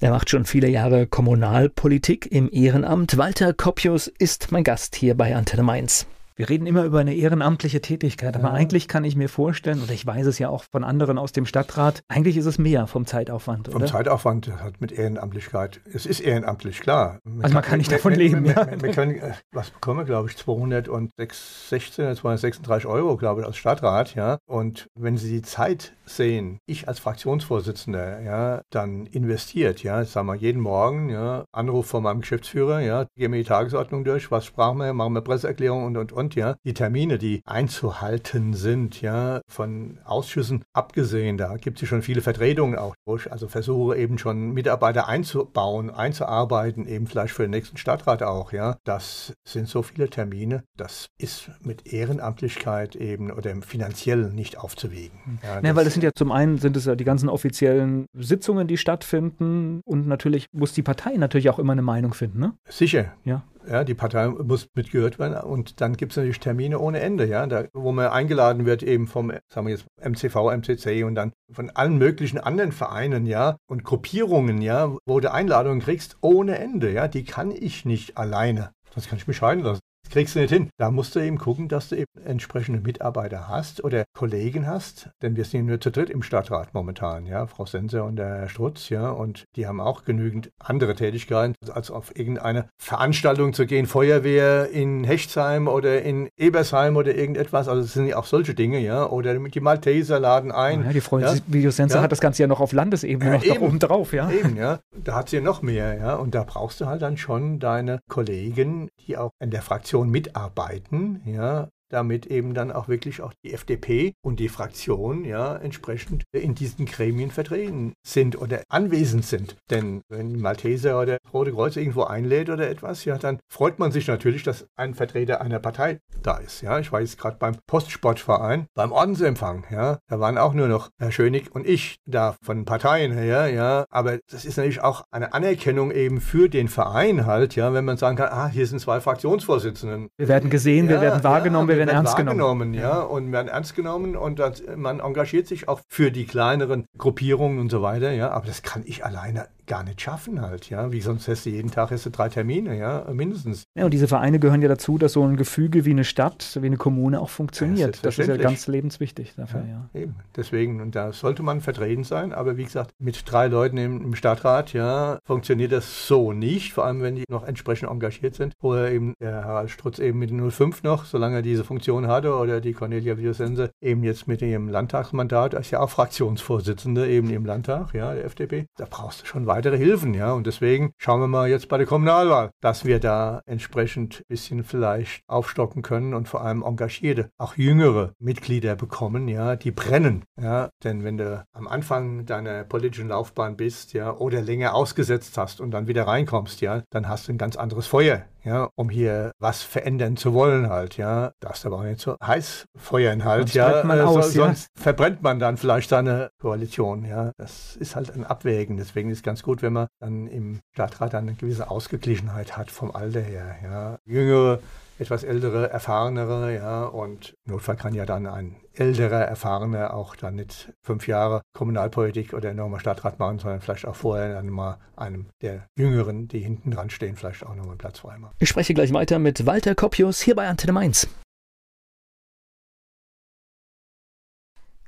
[0.00, 3.16] Er macht schon viele Jahre Kommunalpolitik im Ehrenamt.
[3.16, 6.08] Walter Koppius ist mein Gast hier bei Antenne Mainz.
[6.36, 8.54] Wir reden immer über eine ehrenamtliche Tätigkeit, aber ja.
[8.54, 11.46] eigentlich kann ich mir vorstellen, oder ich weiß es ja auch von anderen aus dem
[11.46, 13.68] Stadtrat, eigentlich ist es mehr vom Zeitaufwand.
[13.68, 13.86] Vom oder?
[13.86, 15.80] Zeitaufwand hat mit Ehrenamtlichkeit.
[15.92, 17.20] Es ist ehrenamtlich, klar.
[17.22, 18.82] Man also man kann nicht davon wir, leben, wir, ja.
[18.82, 24.16] Wir, können, äh, was bekommen wir, glaube ich, 216, 236 Euro, glaube ich, als Stadtrat,
[24.16, 24.38] ja.
[24.46, 30.34] Und wenn Sie die Zeit sehen, ich als Fraktionsvorsitzender, ja, dann investiert, ja, sagen wir
[30.34, 34.78] jeden Morgen, ja, Anruf von meinem Geschäftsführer, ja, gehen wir die Tagesordnung durch, was sprachen
[34.78, 39.42] wir, machen wir Presseerklärung und, und, und und ja, die Termine, die einzuhalten sind, ja,
[39.46, 43.96] von Ausschüssen abgesehen, da gibt es ja schon viele Vertretungen auch, wo ich also versuche
[43.96, 48.78] eben schon Mitarbeiter einzubauen, einzuarbeiten, eben vielleicht für den nächsten Stadtrat auch, ja.
[48.84, 55.40] Das sind so viele Termine, das ist mit Ehrenamtlichkeit eben oder finanziell nicht aufzuwiegen.
[55.42, 58.66] Ja, ja weil das sind ja zum einen sind es ja die ganzen offiziellen Sitzungen,
[58.66, 62.54] die stattfinden und natürlich muss die Partei natürlich auch immer eine Meinung finden, ne?
[62.68, 63.12] Sicher.
[63.24, 63.44] Ja.
[63.66, 67.46] Ja, die Partei muss mitgehört werden und dann gibt es natürlich Termine ohne Ende, ja,
[67.46, 71.70] da, wo man eingeladen wird eben vom, sagen wir jetzt, MCV, MCC und dann von
[71.70, 77.08] allen möglichen anderen Vereinen, ja, und Gruppierungen, ja, wo du Einladungen kriegst ohne Ende, ja,
[77.08, 78.72] die kann ich nicht alleine.
[78.92, 79.80] Sonst kann ich mich scheiden lassen
[80.14, 80.70] kriegst du nicht hin.
[80.76, 85.34] Da musst du eben gucken, dass du eben entsprechende Mitarbeiter hast oder Kollegen hast, denn
[85.34, 88.90] wir sind nur zu dritt im Stadtrat momentan, ja, Frau Senser und der Herr Strutz,
[88.90, 94.70] ja, und die haben auch genügend andere Tätigkeiten, als auf irgendeine Veranstaltung zu gehen, Feuerwehr
[94.70, 99.10] in Hechtsheim oder in Ebersheim oder irgendetwas, also es sind ja auch solche Dinge, ja,
[99.10, 100.84] oder die Malteser laden ein.
[100.84, 101.34] Ja, die Frau ja.
[101.72, 102.02] Senser ja.
[102.02, 104.30] hat das Ganze ja noch auf Landesebene ja, noch eben, oben drauf, ja.
[104.30, 107.58] Eben, ja, da hat sie noch mehr, ja, und da brauchst du halt dann schon
[107.58, 113.22] deine Kollegen, die auch in der Fraktion Fraktion mitarbeiten, ja, damit eben dann auch wirklich
[113.22, 119.24] auch die FDP und die Fraktion ja entsprechend in diesen Gremien vertreten sind oder anwesend
[119.24, 119.56] sind.
[119.70, 124.08] Denn wenn Malteser oder Rote Kreuz irgendwo einlädt oder etwas, ja, dann freut man sich
[124.08, 126.62] natürlich, dass ein Vertreter einer Partei da ist.
[126.62, 130.90] Ja, ich war jetzt gerade beim Postsportverein, beim Ordensempfang, ja, da waren auch nur noch
[130.98, 135.32] Herr Schönig und ich da von Parteien her, ja, aber das ist natürlich auch eine
[135.32, 139.00] Anerkennung eben für den Verein halt, ja, wenn man sagen kann, ah, hier sind zwei
[139.00, 140.08] Fraktionsvorsitzenden.
[140.16, 142.74] Wir werden gesehen, ja, wir werden wahrgenommen, ja, wir werden werden ernst genommen.
[142.74, 147.58] Ja, und werden ernst genommen und das, man engagiert sich auch für die kleineren Gruppierungen
[147.58, 148.12] und so weiter.
[148.12, 150.92] Ja, aber das kann ich alleine gar nicht schaffen halt, ja.
[150.92, 153.64] Wie sonst hast du jeden Tag hast du drei Termine, ja, mindestens.
[153.74, 156.66] Ja, und diese Vereine gehören ja dazu, dass so ein Gefüge wie eine Stadt, wie
[156.66, 157.96] eine Kommune auch funktioniert.
[157.96, 160.00] Ja, das ist ja ganz lebenswichtig dafür, ja, ja.
[160.00, 160.16] Eben.
[160.36, 164.14] Deswegen, und da sollte man vertreten sein, aber wie gesagt, mit drei Leuten im, im
[164.14, 168.54] Stadtrat, ja, funktioniert das so nicht, vor allem wenn die noch entsprechend engagiert sind.
[168.62, 172.60] Oder eben der Harald Strutz eben mit 05 noch, solange er diese Funktion hatte, oder
[172.60, 177.94] die Cornelia Viosense eben jetzt mit ihrem Landtagsmandat, ist ja auch Fraktionsvorsitzende eben im Landtag,
[177.94, 178.66] ja, der FDP.
[178.76, 180.32] Da brauchst du schon weitere Hilfen, ja.
[180.32, 184.64] Und deswegen schauen wir mal jetzt bei der Kommunalwahl, dass wir da entsprechend ein bisschen
[184.64, 190.70] vielleicht aufstocken können und vor allem engagierte, auch jüngere Mitglieder bekommen, ja, die brennen, ja.
[190.82, 195.70] Denn wenn du am Anfang deiner politischen Laufbahn bist, ja, oder länger ausgesetzt hast und
[195.70, 199.62] dann wieder reinkommst, ja, dann hast du ein ganz anderes Feuer, ja, um hier was
[199.62, 201.32] verändern zu wollen halt, ja.
[201.40, 203.84] Darfst aber auch nicht so heiß feuern halt, sonst ja.
[203.84, 204.46] Man äh, aus, so, ja.
[204.46, 207.32] Sonst verbrennt man dann vielleicht seine Koalition, ja.
[207.38, 208.76] Das ist halt ein Abwägen.
[208.76, 212.70] Deswegen ist es ganz gut, wenn man dann im Stadtrat dann eine gewisse Ausgeglichenheit hat
[212.70, 213.98] vom Alter her, ja.
[214.04, 214.60] Jüngere
[214.98, 220.72] etwas ältere, erfahrenere, ja, und Notfall kann ja dann ein älterer, erfahrener auch dann nicht
[220.82, 225.66] fünf Jahre Kommunalpolitik oder nochmal Stadtrat machen, sondern vielleicht auch vorher dann mal einem der
[225.76, 228.34] Jüngeren, die hinten dran stehen, vielleicht auch nochmal einen Platz frei machen.
[228.38, 231.08] Ich spreche gleich weiter mit Walter Kopius hier bei Antenne Mainz.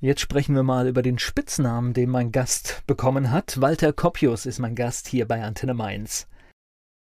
[0.00, 3.62] Jetzt sprechen wir mal über den Spitznamen, den mein Gast bekommen hat.
[3.62, 6.28] Walter Kopius ist mein Gast hier bei Antenne Mainz.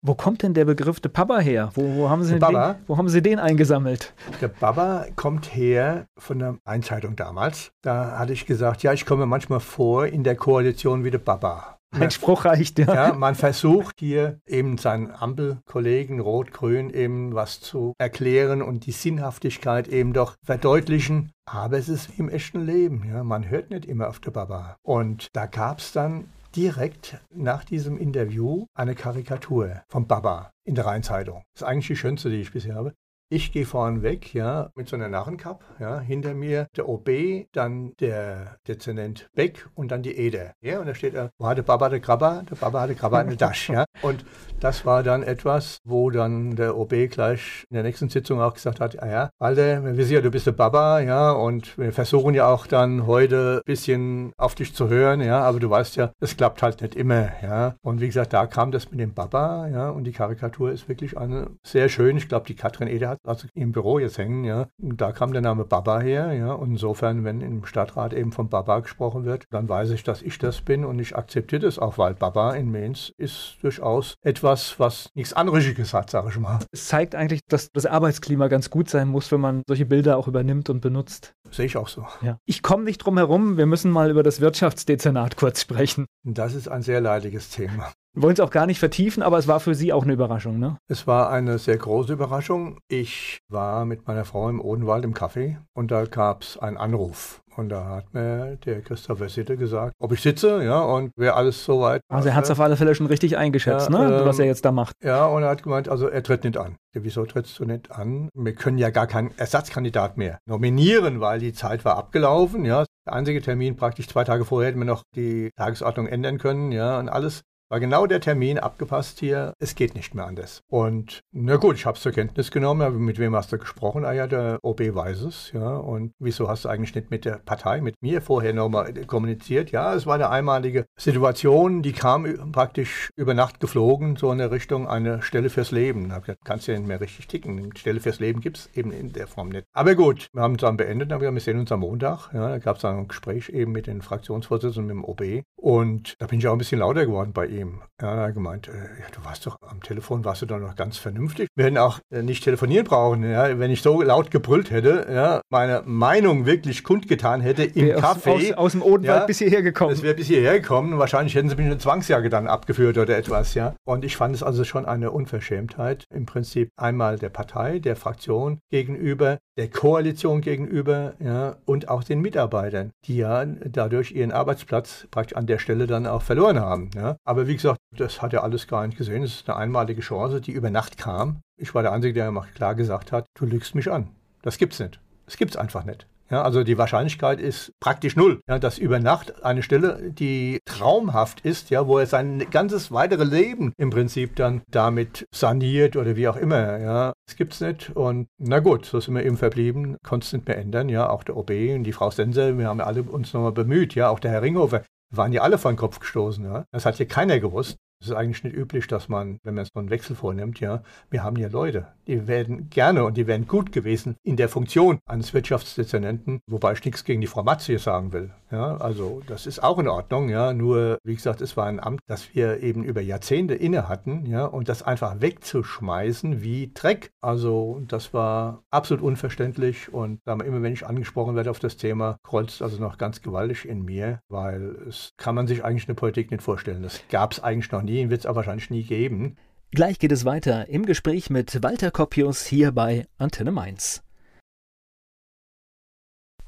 [0.03, 1.69] Wo kommt denn der Begriff de Papa her?
[1.75, 4.15] Wo, wo, haben Sie den, wo haben Sie den eingesammelt?
[4.41, 7.71] Der Baba kommt her von der Einzeitung damals.
[7.83, 11.77] Da hatte ich gesagt, ja, ich komme manchmal vor in der Koalition wie der Baba.
[11.91, 12.93] Ein Spruch reicht, ja.
[12.93, 13.13] ja.
[13.13, 20.13] Man versucht hier eben seinen Ampelkollegen Rot-Grün eben was zu erklären und die Sinnhaftigkeit eben
[20.13, 21.31] doch verdeutlichen.
[21.45, 23.03] Aber es ist wie im echten Leben.
[23.07, 23.23] Ja.
[23.23, 24.77] Man hört nicht immer auf der Baba.
[24.81, 30.85] Und da gab es dann direkt nach diesem Interview eine Karikatur vom Baba in der
[30.85, 31.43] Rheinzeitung.
[31.53, 32.93] Das ist eigentlich die schönste, die ich bisher habe.
[33.33, 37.93] Ich gehe vorne weg, ja, mit so einer Narrenkapp, ja, hinter mir der OB, dann
[38.01, 40.51] der Dezernent Beck und dann die Eder.
[40.59, 42.43] Ja, und da steht er, wo hatte Baba der Krabber?
[42.51, 43.85] Der Baba hatte Krabber eine Tasche, ja.
[44.01, 44.25] Und
[44.59, 48.81] das war dann etwas, wo dann der OB gleich in der nächsten Sitzung auch gesagt
[48.81, 52.33] hat, ah ja, Walter, wir wissen ja, du bist der Baba, ja, und wir versuchen
[52.33, 56.11] ja auch dann heute ein bisschen auf dich zu hören, ja, aber du weißt ja,
[56.19, 57.75] es klappt halt nicht immer, ja.
[57.81, 61.17] Und wie gesagt, da kam das mit dem Baba, ja, und die Karikatur ist wirklich
[61.17, 62.17] eine sehr schön.
[62.17, 64.67] Ich glaube, die Katrin Eder hat also im Büro jetzt hängen, ja.
[64.77, 66.53] Da kam der Name Baba her, ja.
[66.53, 70.37] Und insofern, wenn im Stadtrat eben von Baba gesprochen wird, dann weiß ich, dass ich
[70.37, 75.09] das bin und ich akzeptiere das auch, weil Baba in Mainz ist durchaus etwas, was
[75.13, 76.59] nichts Anrüchiges hat, sage ich mal.
[76.71, 80.27] Es zeigt eigentlich, dass das Arbeitsklima ganz gut sein muss, wenn man solche Bilder auch
[80.27, 81.33] übernimmt und benutzt.
[81.51, 82.05] Sehe ich auch so.
[82.21, 82.37] Ja.
[82.45, 86.05] Ich komme nicht drum herum, wir müssen mal über das Wirtschaftsdezernat kurz sprechen.
[86.23, 87.91] Das ist ein sehr leidiges Thema.
[88.13, 90.77] Wollen es auch gar nicht vertiefen, aber es war für Sie auch eine Überraschung, ne?
[90.89, 92.77] Es war eine sehr große Überraschung.
[92.89, 97.41] Ich war mit meiner Frau im Odenwald im Café und da gab es einen Anruf.
[97.55, 101.63] Und da hat mir der Christopher Sitte gesagt, ob ich sitze, ja, und wäre alles
[101.63, 102.01] soweit.
[102.09, 104.45] Also er hat es auf alle Fälle schon richtig eingeschätzt, ja, ne, ähm, was er
[104.45, 104.95] jetzt da macht.
[105.03, 106.75] Ja, und er hat gemeint, also er tritt nicht an.
[106.93, 108.29] Ja, wieso trittst du nicht an?
[108.33, 112.85] Wir können ja gar keinen Ersatzkandidat mehr nominieren, weil die Zeit war abgelaufen, ja.
[113.05, 116.99] Der einzige Termin praktisch zwei Tage vorher hätten wir noch die Tagesordnung ändern können, ja,
[116.99, 117.41] und alles
[117.71, 119.53] war genau der Termin abgepasst hier.
[119.57, 120.61] Es geht nicht mehr anders.
[120.67, 122.97] Und na gut, ich habe es zur Kenntnis genommen.
[122.97, 124.03] Mit wem hast du gesprochen?
[124.03, 125.53] Ah ja, der OB weiß es.
[125.53, 125.77] Ja.
[125.77, 129.71] Und wieso hast du eigentlich nicht mit der Partei, mit mir vorher nochmal kommuniziert?
[129.71, 134.51] Ja, es war eine einmalige Situation, die kam praktisch über Nacht geflogen, so in der
[134.51, 136.09] Richtung eine Stelle fürs Leben.
[136.09, 137.57] Da kannst du ja nicht mehr richtig ticken.
[137.57, 139.63] Eine Stelle fürs Leben gibt es eben in der Form nicht.
[139.71, 141.09] Aber gut, wir haben es dann beendet.
[141.09, 142.33] Dann wir, wir sehen uns am Montag.
[142.33, 145.45] Ja, da gab es dann ein Gespräch eben mit den Fraktionsvorsitzenden, mit dem OB.
[145.55, 147.81] Und da bin ich auch ein bisschen lauter geworden bei ihm ihm.
[148.01, 150.75] Ja, er hat gemeint, äh, ja, du warst doch am Telefon, warst du doch noch
[150.75, 151.47] ganz vernünftig.
[151.55, 155.41] Wir hätten auch äh, nicht telefonieren brauchen, ja, wenn ich so laut gebrüllt hätte, ja,
[155.49, 158.31] meine Meinung wirklich kundgetan hätte im Café.
[158.31, 159.93] Aus, aus, aus, dem Odenwald ja, bis hierher gekommen.
[159.93, 160.97] Es wäre bis hierher gekommen.
[160.97, 163.75] Wahrscheinlich hätten sie mich eine Zwangsjacke dann abgeführt oder etwas, ja.
[163.85, 168.59] Und ich fand es also schon eine Unverschämtheit, im Prinzip einmal der Partei, der Fraktion
[168.71, 175.35] gegenüber, der Koalition gegenüber, ja, und auch den Mitarbeitern, die ja dadurch ihren Arbeitsplatz praktisch
[175.35, 176.89] an der Stelle dann auch verloren haben.
[176.95, 177.17] Ja.
[177.25, 179.23] Aber wie gesagt, das hat er alles gar nicht gesehen.
[179.23, 181.41] Es ist eine einmalige Chance, die über Nacht kam.
[181.57, 184.09] Ich war der Einzige, der klar gesagt hat, du lügst mich an.
[184.41, 184.99] Das gibt's nicht.
[185.25, 186.07] Das gibt's einfach nicht.
[186.31, 191.41] Ja, also die Wahrscheinlichkeit ist praktisch null, ja, dass über Nacht eine Stelle, die traumhaft
[191.41, 196.29] ist, ja, wo er sein ganzes weitere Leben im Prinzip dann damit saniert oder wie
[196.29, 197.91] auch immer, ja, das gibt's nicht.
[197.95, 201.23] Und na gut, so sind wir eben verblieben, konnte es nicht mehr ändern, ja, auch
[201.23, 204.31] der OB und die Frau Sense, wir haben alle uns nochmal bemüht, ja, auch der
[204.31, 206.43] Herr Ringhofer, waren ja alle vor den Kopf gestoßen.
[206.45, 206.65] Ja?
[206.71, 207.77] Das hat hier keiner gewusst.
[208.01, 210.81] Es ist eigentlich nicht üblich, dass man, wenn man so einen Wechsel vornimmt, ja,
[211.11, 214.99] wir haben ja Leute, die werden gerne und die wären gut gewesen in der Funktion
[215.05, 218.31] eines Wirtschaftsdezernenten, wobei ich nichts gegen die Frau Matz hier sagen will.
[218.51, 222.01] Ja, also das ist auch in Ordnung, ja, nur wie gesagt, es war ein Amt,
[222.07, 227.11] das wir eben über Jahrzehnte inne hatten, ja, und das einfach wegzuschmeißen wie Dreck.
[227.21, 232.63] Also das war absolut unverständlich und immer wenn ich angesprochen werde auf das Thema, kreuzt
[232.63, 236.41] also noch ganz gewaltig in mir, weil es kann man sich eigentlich eine Politik nicht
[236.41, 236.81] vorstellen.
[236.81, 239.35] Das gab es eigentlich noch nie nie, wird es auch wahrscheinlich nie geben.
[239.71, 244.03] Gleich geht es weiter im Gespräch mit Walter Koppius hier bei Antenne Mainz.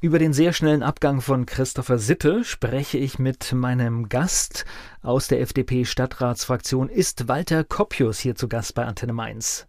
[0.01, 4.65] Über den sehr schnellen Abgang von Christopher Sitte spreche ich mit meinem Gast
[5.01, 6.89] aus der FDP-Stadtratsfraktion.
[6.89, 9.65] Ist Walter Koppius hier zu Gast bei Antenne Mainz?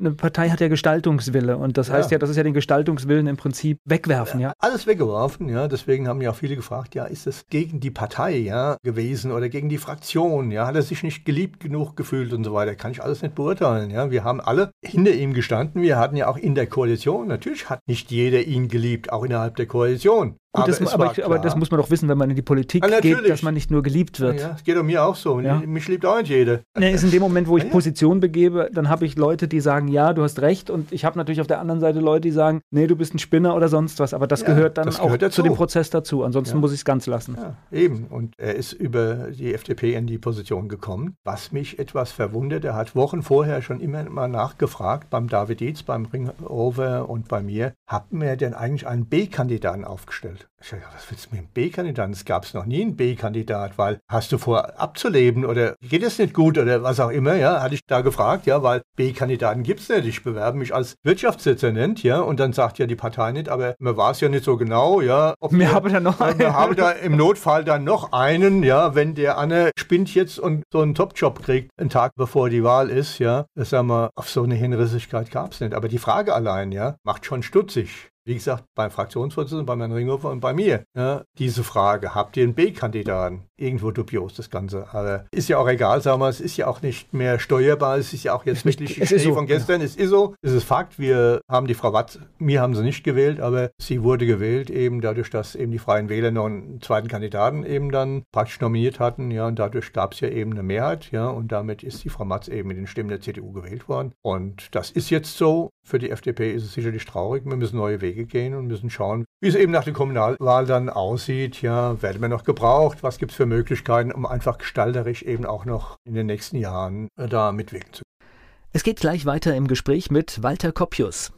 [0.00, 3.36] Eine Partei hat ja Gestaltungswille und das heißt ja, das ist ja den Gestaltungswillen im
[3.36, 4.52] Prinzip wegwerfen, ja.
[4.58, 5.68] Alles weggeworfen, ja.
[5.68, 9.48] Deswegen haben ja auch viele gefragt, ja, ist es gegen die Partei, ja, gewesen oder
[9.48, 12.74] gegen die Fraktion, ja, hat er sich nicht geliebt genug gefühlt und so weiter.
[12.74, 14.10] Kann ich alles nicht beurteilen, ja.
[14.10, 15.82] Wir haben alle hinter ihm gestanden.
[15.82, 19.56] Wir hatten ja auch in der Koalition, natürlich hat nicht jeder ihn geliebt, auch innerhalb
[19.56, 20.36] der Koalition.
[20.52, 22.84] Gut, aber, das, aber, aber, das, muss man doch wissen, wenn man in die Politik
[22.84, 24.40] ja, geht, dass man nicht nur geliebt wird.
[24.40, 25.38] Ja, es geht um mir auch so.
[25.38, 25.62] Ja.
[25.64, 26.62] Mich liebt auch nicht jeder.
[26.76, 29.86] Nee, ist in dem Moment, wo ich Position begebe, dann habe ich Leute, die sagen,
[29.86, 30.68] ja, du hast recht.
[30.68, 33.20] Und ich habe natürlich auf der anderen Seite Leute, die sagen, nee, du bist ein
[33.20, 34.12] Spinner oder sonst was.
[34.12, 36.24] Aber das gehört dann das auch gehört zu dem Prozess dazu.
[36.24, 37.38] Ansonsten muss ich es ganz lassen.
[37.70, 38.06] Eben.
[38.10, 41.14] Und er ist über die FDP in die Position gekommen.
[41.22, 45.84] Was mich etwas verwundert, er hat Wochen vorher schon immer mal nachgefragt, beim David Dietz,
[45.84, 50.39] beim Ringover und bei mir, haben wir denn eigentlich einen B-Kandidaten aufgestellt?
[50.62, 52.12] Ich sage, was willst du mit einem B-Kandidaten?
[52.12, 56.18] Es gab es noch nie einen B-Kandidat, weil hast du vor abzuleben oder geht es
[56.18, 59.80] nicht gut oder was auch immer, ja, hatte ich da gefragt, ja, weil B-Kandidaten gibt
[59.80, 60.06] es nicht.
[60.06, 63.96] Ich bewerbe mich als Wirtschaftsdezernent, ja, und dann sagt ja die Partei nicht, aber mir
[63.96, 65.34] war es ja nicht so genau, ja.
[65.40, 66.38] Ob wir haben da noch einen.
[66.38, 70.64] Wir haben da im Notfall dann noch einen, ja, wenn der Anne spinnt jetzt und
[70.70, 73.46] so einen Top-Job kriegt, einen Tag bevor die Wahl ist, ja.
[73.54, 75.72] Das sagen wir, auf so eine Hinrissigkeit gab es nicht.
[75.72, 80.30] Aber die Frage allein, ja, macht schon stutzig wie gesagt, beim Fraktionsvorsitzenden, bei Herrn Ringhofer
[80.30, 83.42] und bei mir, ja, diese Frage, habt ihr einen B-Kandidaten?
[83.56, 84.86] Irgendwo dubios das Ganze.
[84.94, 88.12] Aber ist ja auch egal, sagen wir, es ist ja auch nicht mehr steuerbar, es
[88.12, 89.86] ist ja auch jetzt wirklich Schnee so, von gestern, ja.
[89.86, 93.02] es ist so, es ist Fakt, wir haben die Frau Watt, mir haben sie nicht
[93.02, 97.08] gewählt, aber sie wurde gewählt eben dadurch, dass eben die Freien Wähler noch einen zweiten
[97.08, 101.10] Kandidaten eben dann praktisch nominiert hatten, ja, und dadurch gab es ja eben eine Mehrheit,
[101.10, 104.12] ja, und damit ist die Frau Matz eben mit den Stimmen der CDU gewählt worden.
[104.22, 105.70] Und das ist jetzt so.
[105.82, 108.90] Für die FDP ist es sicherlich traurig, wir müssen neue Wege Wege gehen und müssen
[108.90, 111.62] schauen, wie es eben nach der Kommunalwahl dann aussieht.
[111.62, 113.02] Ja, werden wir noch gebraucht?
[113.02, 117.08] Was gibt es für Möglichkeiten, um einfach gestalterisch eben auch noch in den nächsten Jahren
[117.16, 118.30] äh, da mitwirken zu können?
[118.72, 121.32] Es geht gleich weiter im Gespräch mit Walter Koppius.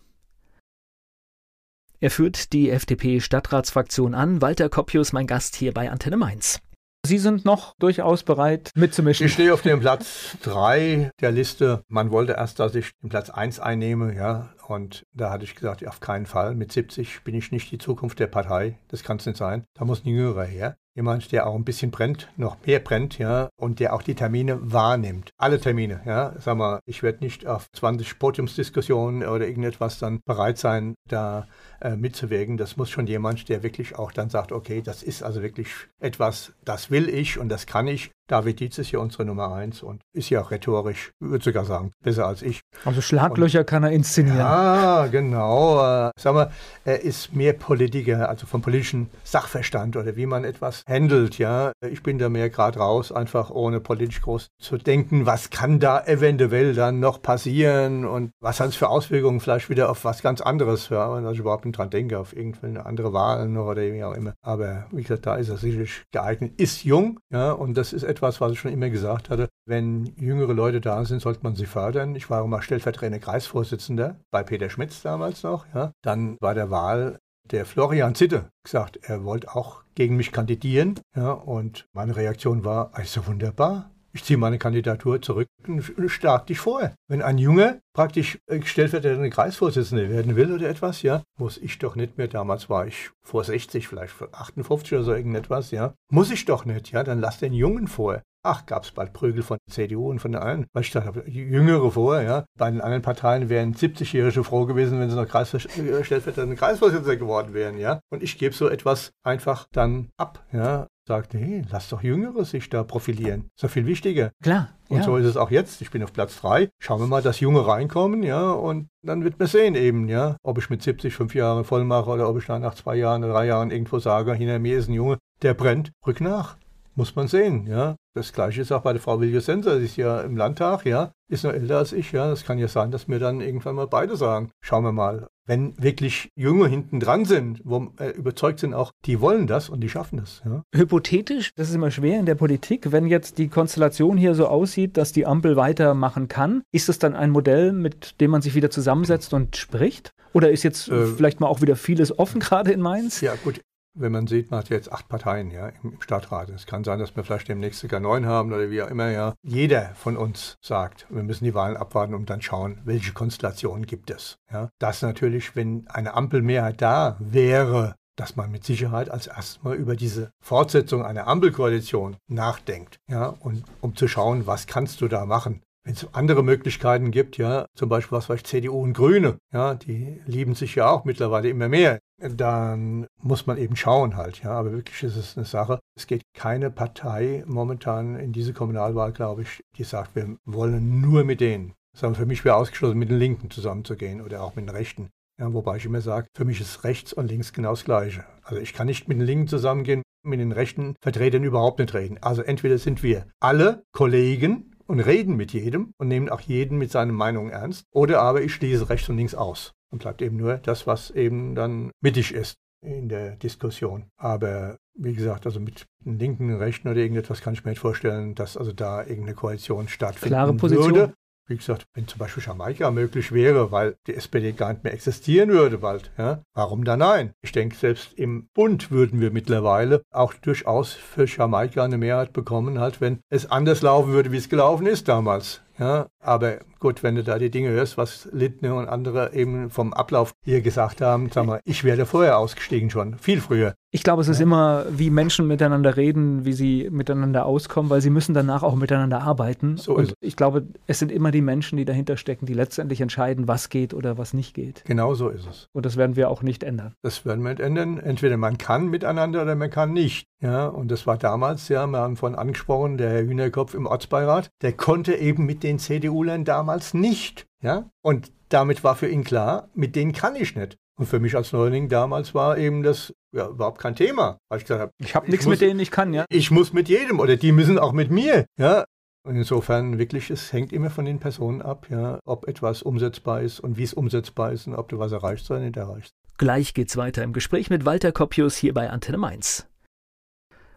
[2.00, 4.42] Er führt die FDP-Stadtratsfraktion an.
[4.42, 6.60] Walter Koppius, mein Gast hier bei Antenne Mainz.
[7.04, 9.26] Sie sind noch durchaus bereit mitzumischen.
[9.26, 11.82] Ich stehe auf dem Platz 3 der Liste.
[11.88, 14.50] Man wollte erst, dass ich den Platz 1 einnehme, ja.
[14.68, 16.54] Und da hatte ich gesagt, auf keinen Fall.
[16.54, 18.78] Mit 70 bin ich nicht die Zukunft der Partei.
[18.88, 19.64] Das kann es nicht sein.
[19.74, 20.76] Da muss ein Jüngerer her.
[20.94, 24.58] Jemand, der auch ein bisschen brennt, noch mehr brennt, ja, und der auch die Termine
[24.60, 25.30] wahrnimmt.
[25.38, 26.34] Alle Termine, ja.
[26.38, 31.48] Sag mal, ich werde nicht auf 20 Podiumsdiskussionen oder irgendetwas dann bereit sein, da
[31.80, 32.58] äh, mitzuwirken.
[32.58, 36.52] Das muss schon jemand, der wirklich auch dann sagt, okay, das ist also wirklich etwas,
[36.62, 40.00] das will ich und das kann ich David Dietz ist ja unsere Nummer eins und
[40.14, 42.62] ist ja auch rhetorisch, würde sogar sagen, besser als ich.
[42.86, 44.38] Also Schlaglöcher und, kann er inszenieren.
[44.38, 46.06] Ja, genau.
[46.06, 46.50] Äh, sag mal,
[46.86, 51.72] er ist mehr Politiker, also vom politischen Sachverstand oder wie man etwas handelt, ja.
[51.86, 56.02] Ich bin da mehr gerade raus, einfach ohne politisch groß zu denken, was kann da
[56.02, 60.40] eventuell dann noch passieren und was hat es für Auswirkungen vielleicht wieder auf was ganz
[60.40, 64.14] anderes, ja, wenn ich überhaupt nicht dran denke, auf irgendwelche andere Wahlen oder wie auch
[64.14, 64.32] immer.
[64.40, 68.21] Aber wie gesagt, da ist er sicherlich geeignet, ist jung, ja, und das ist etwas,
[68.22, 69.48] etwas, was ich schon immer gesagt hatte.
[69.66, 72.14] Wenn jüngere Leute da sind, sollte man sie fördern.
[72.14, 75.66] Ich war immer stellvertretender Kreisvorsitzender bei Peter Schmitz damals noch.
[75.74, 75.90] Ja.
[76.02, 77.18] Dann war der Wahl
[77.50, 81.00] der Florian Zitte gesagt, er wollte auch gegen mich kandidieren.
[81.16, 86.58] Ja, und meine Reaktion war, also wunderbar, ich ziehe meine Kandidatur zurück und schlag dich
[86.58, 86.92] vor.
[87.08, 91.96] Wenn ein Junge praktisch äh, stellvertretende Kreisvorsitzende werden will oder etwas, ja, muss ich doch
[91.96, 96.30] nicht mehr, damals war ich vor 60, vielleicht vor 58 oder so irgendetwas, ja, muss
[96.30, 98.22] ich doch nicht, ja, dann lass den Jungen vor.
[98.44, 101.22] Ach, gab es bald Prügel von der CDU und von den anderen, weil ich dachte,
[101.28, 102.44] Jüngere vor, ja.
[102.58, 105.60] Bei den anderen Parteien wären 70-Jährige froh gewesen, wenn sie noch Kreis, äh,
[106.04, 108.00] stellvertretende Kreisvorsitzende geworden wären, ja.
[108.10, 112.68] Und ich gebe so etwas einfach dann ab, ja sagt, hey, lass doch Jüngere sich
[112.68, 113.48] da profilieren.
[113.54, 114.30] Ist doch viel wichtiger.
[114.42, 114.70] Klar.
[114.88, 115.02] Und ja.
[115.04, 115.80] so ist es auch jetzt.
[115.80, 116.68] Ich bin auf Platz 3.
[116.78, 120.58] Schauen wir mal, dass Junge reinkommen, ja, und dann wird man sehen eben, ja, ob
[120.58, 123.32] ich mit 70 fünf Jahre voll mache oder ob ich dann nach zwei Jahren oder
[123.32, 126.56] drei Jahren irgendwo sage, hinter mir ist ein Junge, der brennt, rück nach.
[126.94, 127.96] Muss man sehen, ja.
[128.14, 131.44] Das gleiche ist auch bei der Frau Wilge-Senser, sie ist ja im Landtag, ja, ist
[131.44, 132.28] noch älter als ich, ja.
[132.28, 135.26] Das kann ja sein, dass mir dann irgendwann mal beide sagen, schauen wir mal.
[135.46, 139.80] Wenn wirklich Junge hinten dran sind, wo äh, überzeugt sind auch, die wollen das und
[139.80, 140.42] die schaffen das.
[140.44, 140.62] Ja.
[140.74, 144.96] Hypothetisch, das ist immer schwer in der Politik, wenn jetzt die Konstellation hier so aussieht,
[144.96, 148.70] dass die Ampel weitermachen kann, ist das dann ein Modell, mit dem man sich wieder
[148.70, 150.12] zusammensetzt und spricht?
[150.32, 153.20] Oder ist jetzt äh, vielleicht mal auch wieder vieles offen gerade in Mainz?
[153.20, 153.60] Ja, gut,
[153.94, 156.48] wenn man sieht, man hat jetzt acht Parteien ja, im Stadtrat.
[156.50, 159.10] Es kann sein, dass wir vielleicht demnächst sogar neun haben oder wie auch immer.
[159.10, 159.34] Ja.
[159.42, 164.10] Jeder von uns sagt, wir müssen die Wahlen abwarten und dann schauen, welche Konstellationen gibt
[164.10, 164.38] es.
[164.50, 164.70] Ja.
[164.78, 169.96] Das natürlich, wenn eine Ampelmehrheit da wäre, dass man mit Sicherheit als erstes mal über
[169.96, 172.98] diese Fortsetzung einer Ampelkoalition nachdenkt.
[173.08, 175.62] Ja, und um zu schauen, was kannst du da machen.
[175.84, 180.20] Wenn es andere Möglichkeiten gibt, ja, zum Beispiel was weiß CDU und Grüne, ja, die
[180.26, 184.50] lieben sich ja auch mittlerweile immer mehr, dann muss man eben schauen halt, ja.
[184.50, 185.80] Aber wirklich ist es eine Sache.
[185.96, 191.24] Es geht keine Partei momentan in diese Kommunalwahl, glaube ich, die sagt, wir wollen nur
[191.24, 191.74] mit denen.
[191.96, 195.10] Sondern für mich wäre ausgeschlossen, mit den Linken zusammenzugehen oder auch mit den Rechten.
[195.38, 198.24] Ja, wobei ich immer sage, für mich ist rechts und links genau das Gleiche.
[198.42, 202.18] Also ich kann nicht mit den Linken zusammengehen, mit den rechten Vertretern überhaupt nicht reden.
[202.20, 206.90] Also entweder sind wir alle Kollegen und reden mit jedem und nehmen auch jeden mit
[206.90, 207.84] seinen Meinungen ernst.
[207.92, 211.54] Oder aber ich schließe rechts und links aus und bleibt eben nur das, was eben
[211.54, 214.06] dann mittig ist in der Diskussion.
[214.16, 218.34] Aber wie gesagt, also mit den linken, rechten oder irgendetwas kann ich mir nicht vorstellen,
[218.34, 220.94] dass also da irgendeine Koalition stattfinden Klare Position.
[220.94, 221.14] würde.
[221.48, 225.50] Wie gesagt, wenn zum Beispiel Jamaika möglich wäre, weil die SPD gar nicht mehr existieren
[225.50, 227.32] würde bald, ja, warum dann nein?
[227.42, 232.78] Ich denke, selbst im Bund würden wir mittlerweile auch durchaus für Jamaika eine Mehrheit bekommen,
[232.78, 235.62] halt, wenn es anders laufen würde, wie es gelaufen ist damals.
[235.82, 239.92] Ja, aber gut, wenn du da die Dinge hörst, was Lindner und andere eben vom
[239.92, 243.74] Ablauf hier gesagt haben, sag mal, ich wäre vorher ausgestiegen schon, viel früher.
[243.90, 248.10] Ich glaube, es ist immer, wie Menschen miteinander reden, wie sie miteinander auskommen, weil sie
[248.10, 249.76] müssen danach auch miteinander arbeiten.
[249.76, 253.48] So und ich glaube, es sind immer die Menschen, die dahinter stecken, die letztendlich entscheiden,
[253.48, 254.84] was geht oder was nicht geht.
[254.86, 255.68] Genau so ist es.
[255.72, 256.94] Und das werden wir auch nicht ändern.
[257.02, 257.98] Das werden wir nicht ändern.
[257.98, 260.26] Entweder man kann miteinander oder man kann nicht.
[260.40, 264.50] Ja, und das war damals, ja, wir haben vorhin angesprochen, der Herr Hühnerkopf im Ortsbeirat,
[264.62, 267.46] der konnte eben mit den CDU-Lern damals nicht.
[267.62, 270.76] Ja, und damit war für ihn klar, mit denen kann ich nicht.
[270.98, 274.38] Und für mich als Neuling damals war eben das ja, überhaupt kein Thema.
[274.48, 276.24] Weil ich gesagt habe, ich habe nichts mit denen ich kann, ja.
[276.28, 278.84] Ich muss mit jedem oder die müssen auch mit mir, ja.
[279.24, 283.60] Und insofern wirklich, es hängt immer von den Personen ab, ja, ob etwas umsetzbar ist
[283.60, 286.12] und wie es umsetzbar ist und ob du was erreichst oder nicht erreichst.
[286.38, 289.68] Gleich geht's weiter im Gespräch mit Walter Koppius hier bei Antenne Mainz.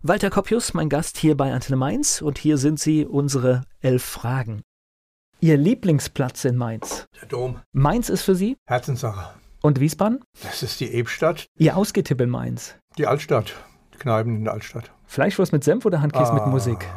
[0.04, 4.62] Walter Koppius, mein Gast hier bei Antenne Mainz und hier sind sie, unsere elf Fragen.
[5.46, 7.06] Ihr Lieblingsplatz in Mainz?
[7.22, 7.60] Der Dom.
[7.72, 8.58] Mainz ist für Sie?
[8.66, 9.30] Herzenssache.
[9.62, 10.24] Und Wiesbaden?
[10.42, 11.46] Das ist die Ebstadt.
[11.60, 12.74] Ihr Ausgetipp in Mainz?
[12.98, 13.54] Die Altstadt.
[13.94, 14.92] Die Kneipen in der Altstadt.
[15.06, 16.88] Fleischwurst mit Senf oder Handkäse ah, mit Musik?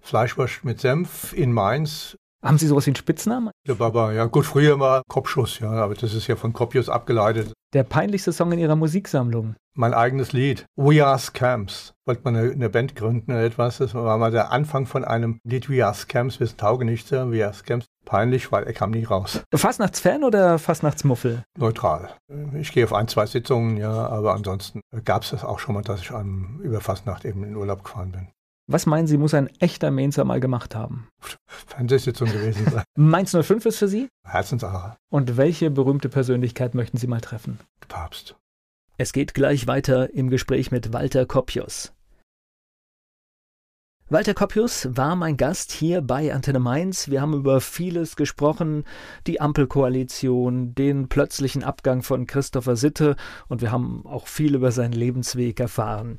[0.00, 2.16] Fleischwurst mit Senf in Mainz.
[2.42, 3.50] Haben Sie sowas wie einen Spitznamen?
[3.66, 7.52] Der Baba, ja gut, früher war Kopfschuss, ja, aber das ist ja von Koppius abgeleitet.
[7.74, 9.56] Der peinlichste Song in Ihrer Musiksammlung?
[9.74, 11.94] Mein eigenes Lied, We Are Scams.
[12.06, 15.40] Wollte man eine, eine, Band gründen oder etwas, das war mal der Anfang von einem
[15.44, 17.86] Lied We Are Scams, wir sind Taugenichtse, We Are Scams.
[18.04, 19.42] Peinlich, weil er kam nie raus.
[19.54, 21.42] Fastnachtsfan oder Fastnachtsmuffel?
[21.58, 22.08] Neutral.
[22.54, 25.82] Ich gehe auf ein, zwei Sitzungen, ja, aber ansonsten gab es das auch schon mal,
[25.82, 28.28] dass ich an, über Fastnacht eben in Urlaub gefahren bin.
[28.70, 31.08] Was meinen Sie, muss ein echter Mainzer mal gemacht haben?
[31.46, 32.84] Fernsehsitzung gewesen sein.
[32.96, 34.08] Mainz 05 ist für Sie?
[34.24, 34.98] Herzenssache.
[35.10, 37.58] Und welche berühmte Persönlichkeit möchten Sie mal treffen?
[37.88, 38.36] Papst.
[38.98, 41.94] Es geht gleich weiter im Gespräch mit Walter Koppius.
[44.10, 47.08] Walter Koppius war mein Gast hier bei Antenne Mainz.
[47.08, 48.84] Wir haben über vieles gesprochen,
[49.26, 53.16] die Ampelkoalition, den plötzlichen Abgang von Christopher Sitte
[53.48, 56.18] und wir haben auch viel über seinen Lebensweg erfahren.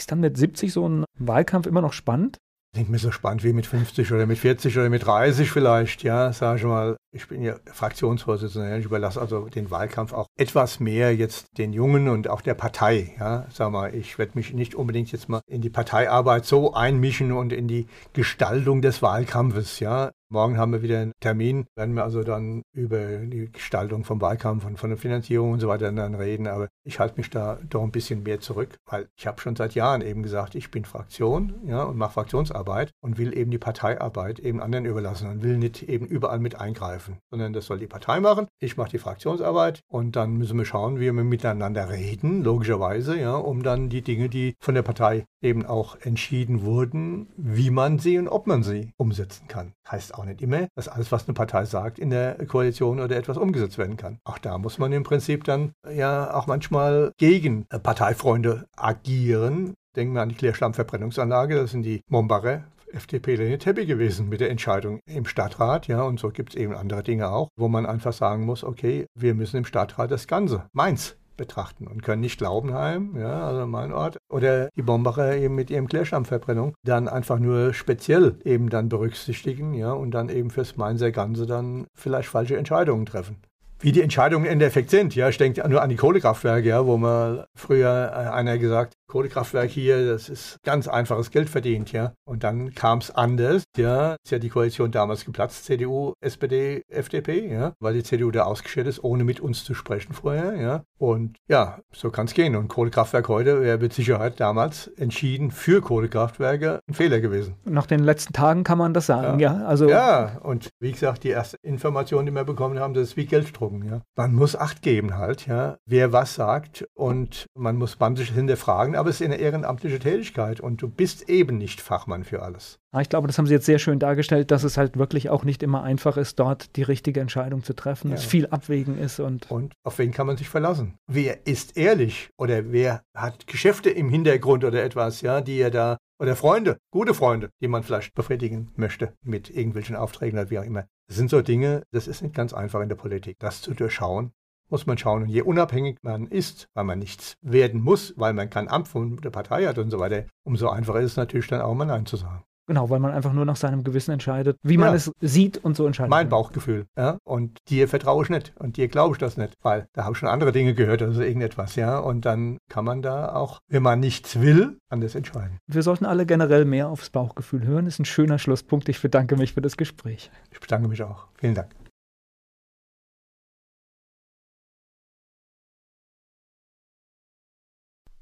[0.00, 2.38] Ist dann mit 70 so ein Wahlkampf immer noch spannend?
[2.74, 6.32] Nicht mehr so spannend wie mit 50 oder mit 40 oder mit 30 vielleicht, ja,
[6.32, 6.96] sag ich mal.
[7.12, 8.78] Ich bin ja Fraktionsvorsitzender.
[8.78, 13.14] Ich überlasse also den Wahlkampf auch etwas mehr jetzt den Jungen und auch der Partei.
[13.20, 17.32] Ja, sag mal, ich werde mich nicht unbedingt jetzt mal in die Parteiarbeit so einmischen
[17.32, 19.80] und in die Gestaltung des Wahlkampfes.
[19.80, 24.20] Ja, Morgen haben wir wieder einen Termin, werden wir also dann über die Gestaltung vom
[24.20, 26.46] Wahlkampf und von der Finanzierung und so weiter dann reden.
[26.46, 29.74] Aber ich halte mich da doch ein bisschen mehr zurück, weil ich habe schon seit
[29.74, 34.38] Jahren eben gesagt, ich bin Fraktion ja, und mache Fraktionsarbeit und will eben die Parteiarbeit
[34.38, 38.20] eben anderen überlassen und will nicht eben überall mit eingreifen, sondern das soll die Partei
[38.20, 38.46] machen.
[38.60, 43.34] Ich mache die Fraktionsarbeit und dann müssen wir schauen, wie wir miteinander reden, logischerweise, ja,
[43.34, 48.18] um dann die Dinge, die von der Partei eben auch entschieden wurden, wie man sie
[48.18, 49.72] und ob man sie umsetzen kann.
[49.90, 53.36] Heißt auch nicht immer, dass alles, was eine Partei sagt, in der Koalition oder etwas
[53.36, 54.18] umgesetzt werden kann.
[54.24, 59.74] Auch da muss man im Prinzip dann ja auch manchmal gegen Parteifreunde agieren.
[59.96, 64.50] Denken wir an die Klärschlammverbrennungsanlage, das sind die Mombacher FDP Lene Teppi gewesen mit der
[64.50, 68.12] Entscheidung im Stadtrat, ja, und so gibt es eben andere Dinge auch, wo man einfach
[68.12, 73.16] sagen muss, okay, wir müssen im Stadtrat das Ganze, Mainz, betrachten und können nicht Glaubenheim,
[73.18, 78.36] ja, also mein Ort, oder die Bombacher eben mit ihrem Klärschlammverbrennung dann einfach nur speziell
[78.44, 83.36] eben dann berücksichtigen, ja, und dann eben fürs Mainzer Ganze dann vielleicht falsche Entscheidungen treffen
[83.82, 85.14] wie die Entscheidungen im Endeffekt sind.
[85.14, 89.70] Ja, ich denke nur an die Kohlekraftwerke, ja, wo mal früher äh, einer gesagt, Kohlekraftwerk
[89.70, 92.12] hier, das ist ganz einfaches Geld verdient, ja.
[92.24, 94.14] Und dann kam es anders, ja.
[94.24, 98.86] Ist ja die Koalition damals geplatzt, CDU, SPD, FDP, ja, weil die CDU da ausgeschert
[98.86, 100.82] ist, ohne mit uns zu sprechen vorher, ja.
[100.96, 102.54] Und ja, so kann es gehen.
[102.54, 107.56] Und Kohlekraftwerk heute wäre mit Sicherheit damals entschieden für Kohlekraftwerke ein Fehler gewesen.
[107.64, 109.58] Nach den letzten Tagen kann man das sagen, ja.
[109.58, 109.66] ja.
[109.66, 113.26] Also ja, und wie gesagt, die erste Information, die wir bekommen haben, das ist wie
[113.26, 114.02] Gelddrucken, ja.
[114.16, 118.94] Man muss Acht geben halt, ja, wer was sagt und man muss man sich hinterfragen,
[119.00, 122.78] aber es ist eine ehrenamtliche Tätigkeit und du bist eben nicht Fachmann für alles.
[123.00, 125.62] Ich glaube, das haben Sie jetzt sehr schön dargestellt, dass es halt wirklich auch nicht
[125.62, 128.16] immer einfach ist, dort die richtige Entscheidung zu treffen, ja.
[128.16, 129.50] dass viel Abwägen ist und.
[129.50, 130.96] Und auf wen kann man sich verlassen?
[131.06, 135.96] Wer ist ehrlich oder wer hat Geschäfte im Hintergrund oder etwas, ja, die er da
[136.20, 140.64] oder Freunde, gute Freunde, die man vielleicht befriedigen möchte mit irgendwelchen Aufträgen oder wie auch
[140.64, 140.84] immer.
[141.08, 144.32] Das sind so Dinge, das ist nicht ganz einfach in der Politik, das zu durchschauen
[144.70, 145.22] muss man schauen.
[145.22, 149.16] Und je unabhängig man ist, weil man nichts werden muss, weil man kein Amt von
[149.16, 152.06] der Partei hat und so weiter, umso einfacher ist es natürlich dann auch mal Nein
[152.06, 152.42] zu sagen.
[152.70, 154.94] Genau, weil man einfach nur nach seinem Gewissen entscheidet, wie man ja.
[154.94, 156.10] es sieht und so entscheidet.
[156.10, 156.86] Mein Bauchgefühl.
[156.96, 157.18] Ja?
[157.24, 158.52] Und dir vertraue ich nicht.
[158.60, 159.54] Und dir glaube ich das nicht.
[159.60, 161.98] Weil da habe ich schon andere Dinge gehört, also irgendetwas, ja.
[161.98, 165.58] Und dann kann man da auch, wenn man nichts will, anders entscheiden.
[165.66, 167.86] Wir sollten alle generell mehr aufs Bauchgefühl hören.
[167.86, 168.88] Das ist ein schöner Schlusspunkt.
[168.88, 170.30] Ich bedanke mich für das Gespräch.
[170.52, 171.26] Ich bedanke mich auch.
[171.40, 171.79] Vielen Dank.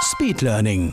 [0.00, 0.86] Speed Learning.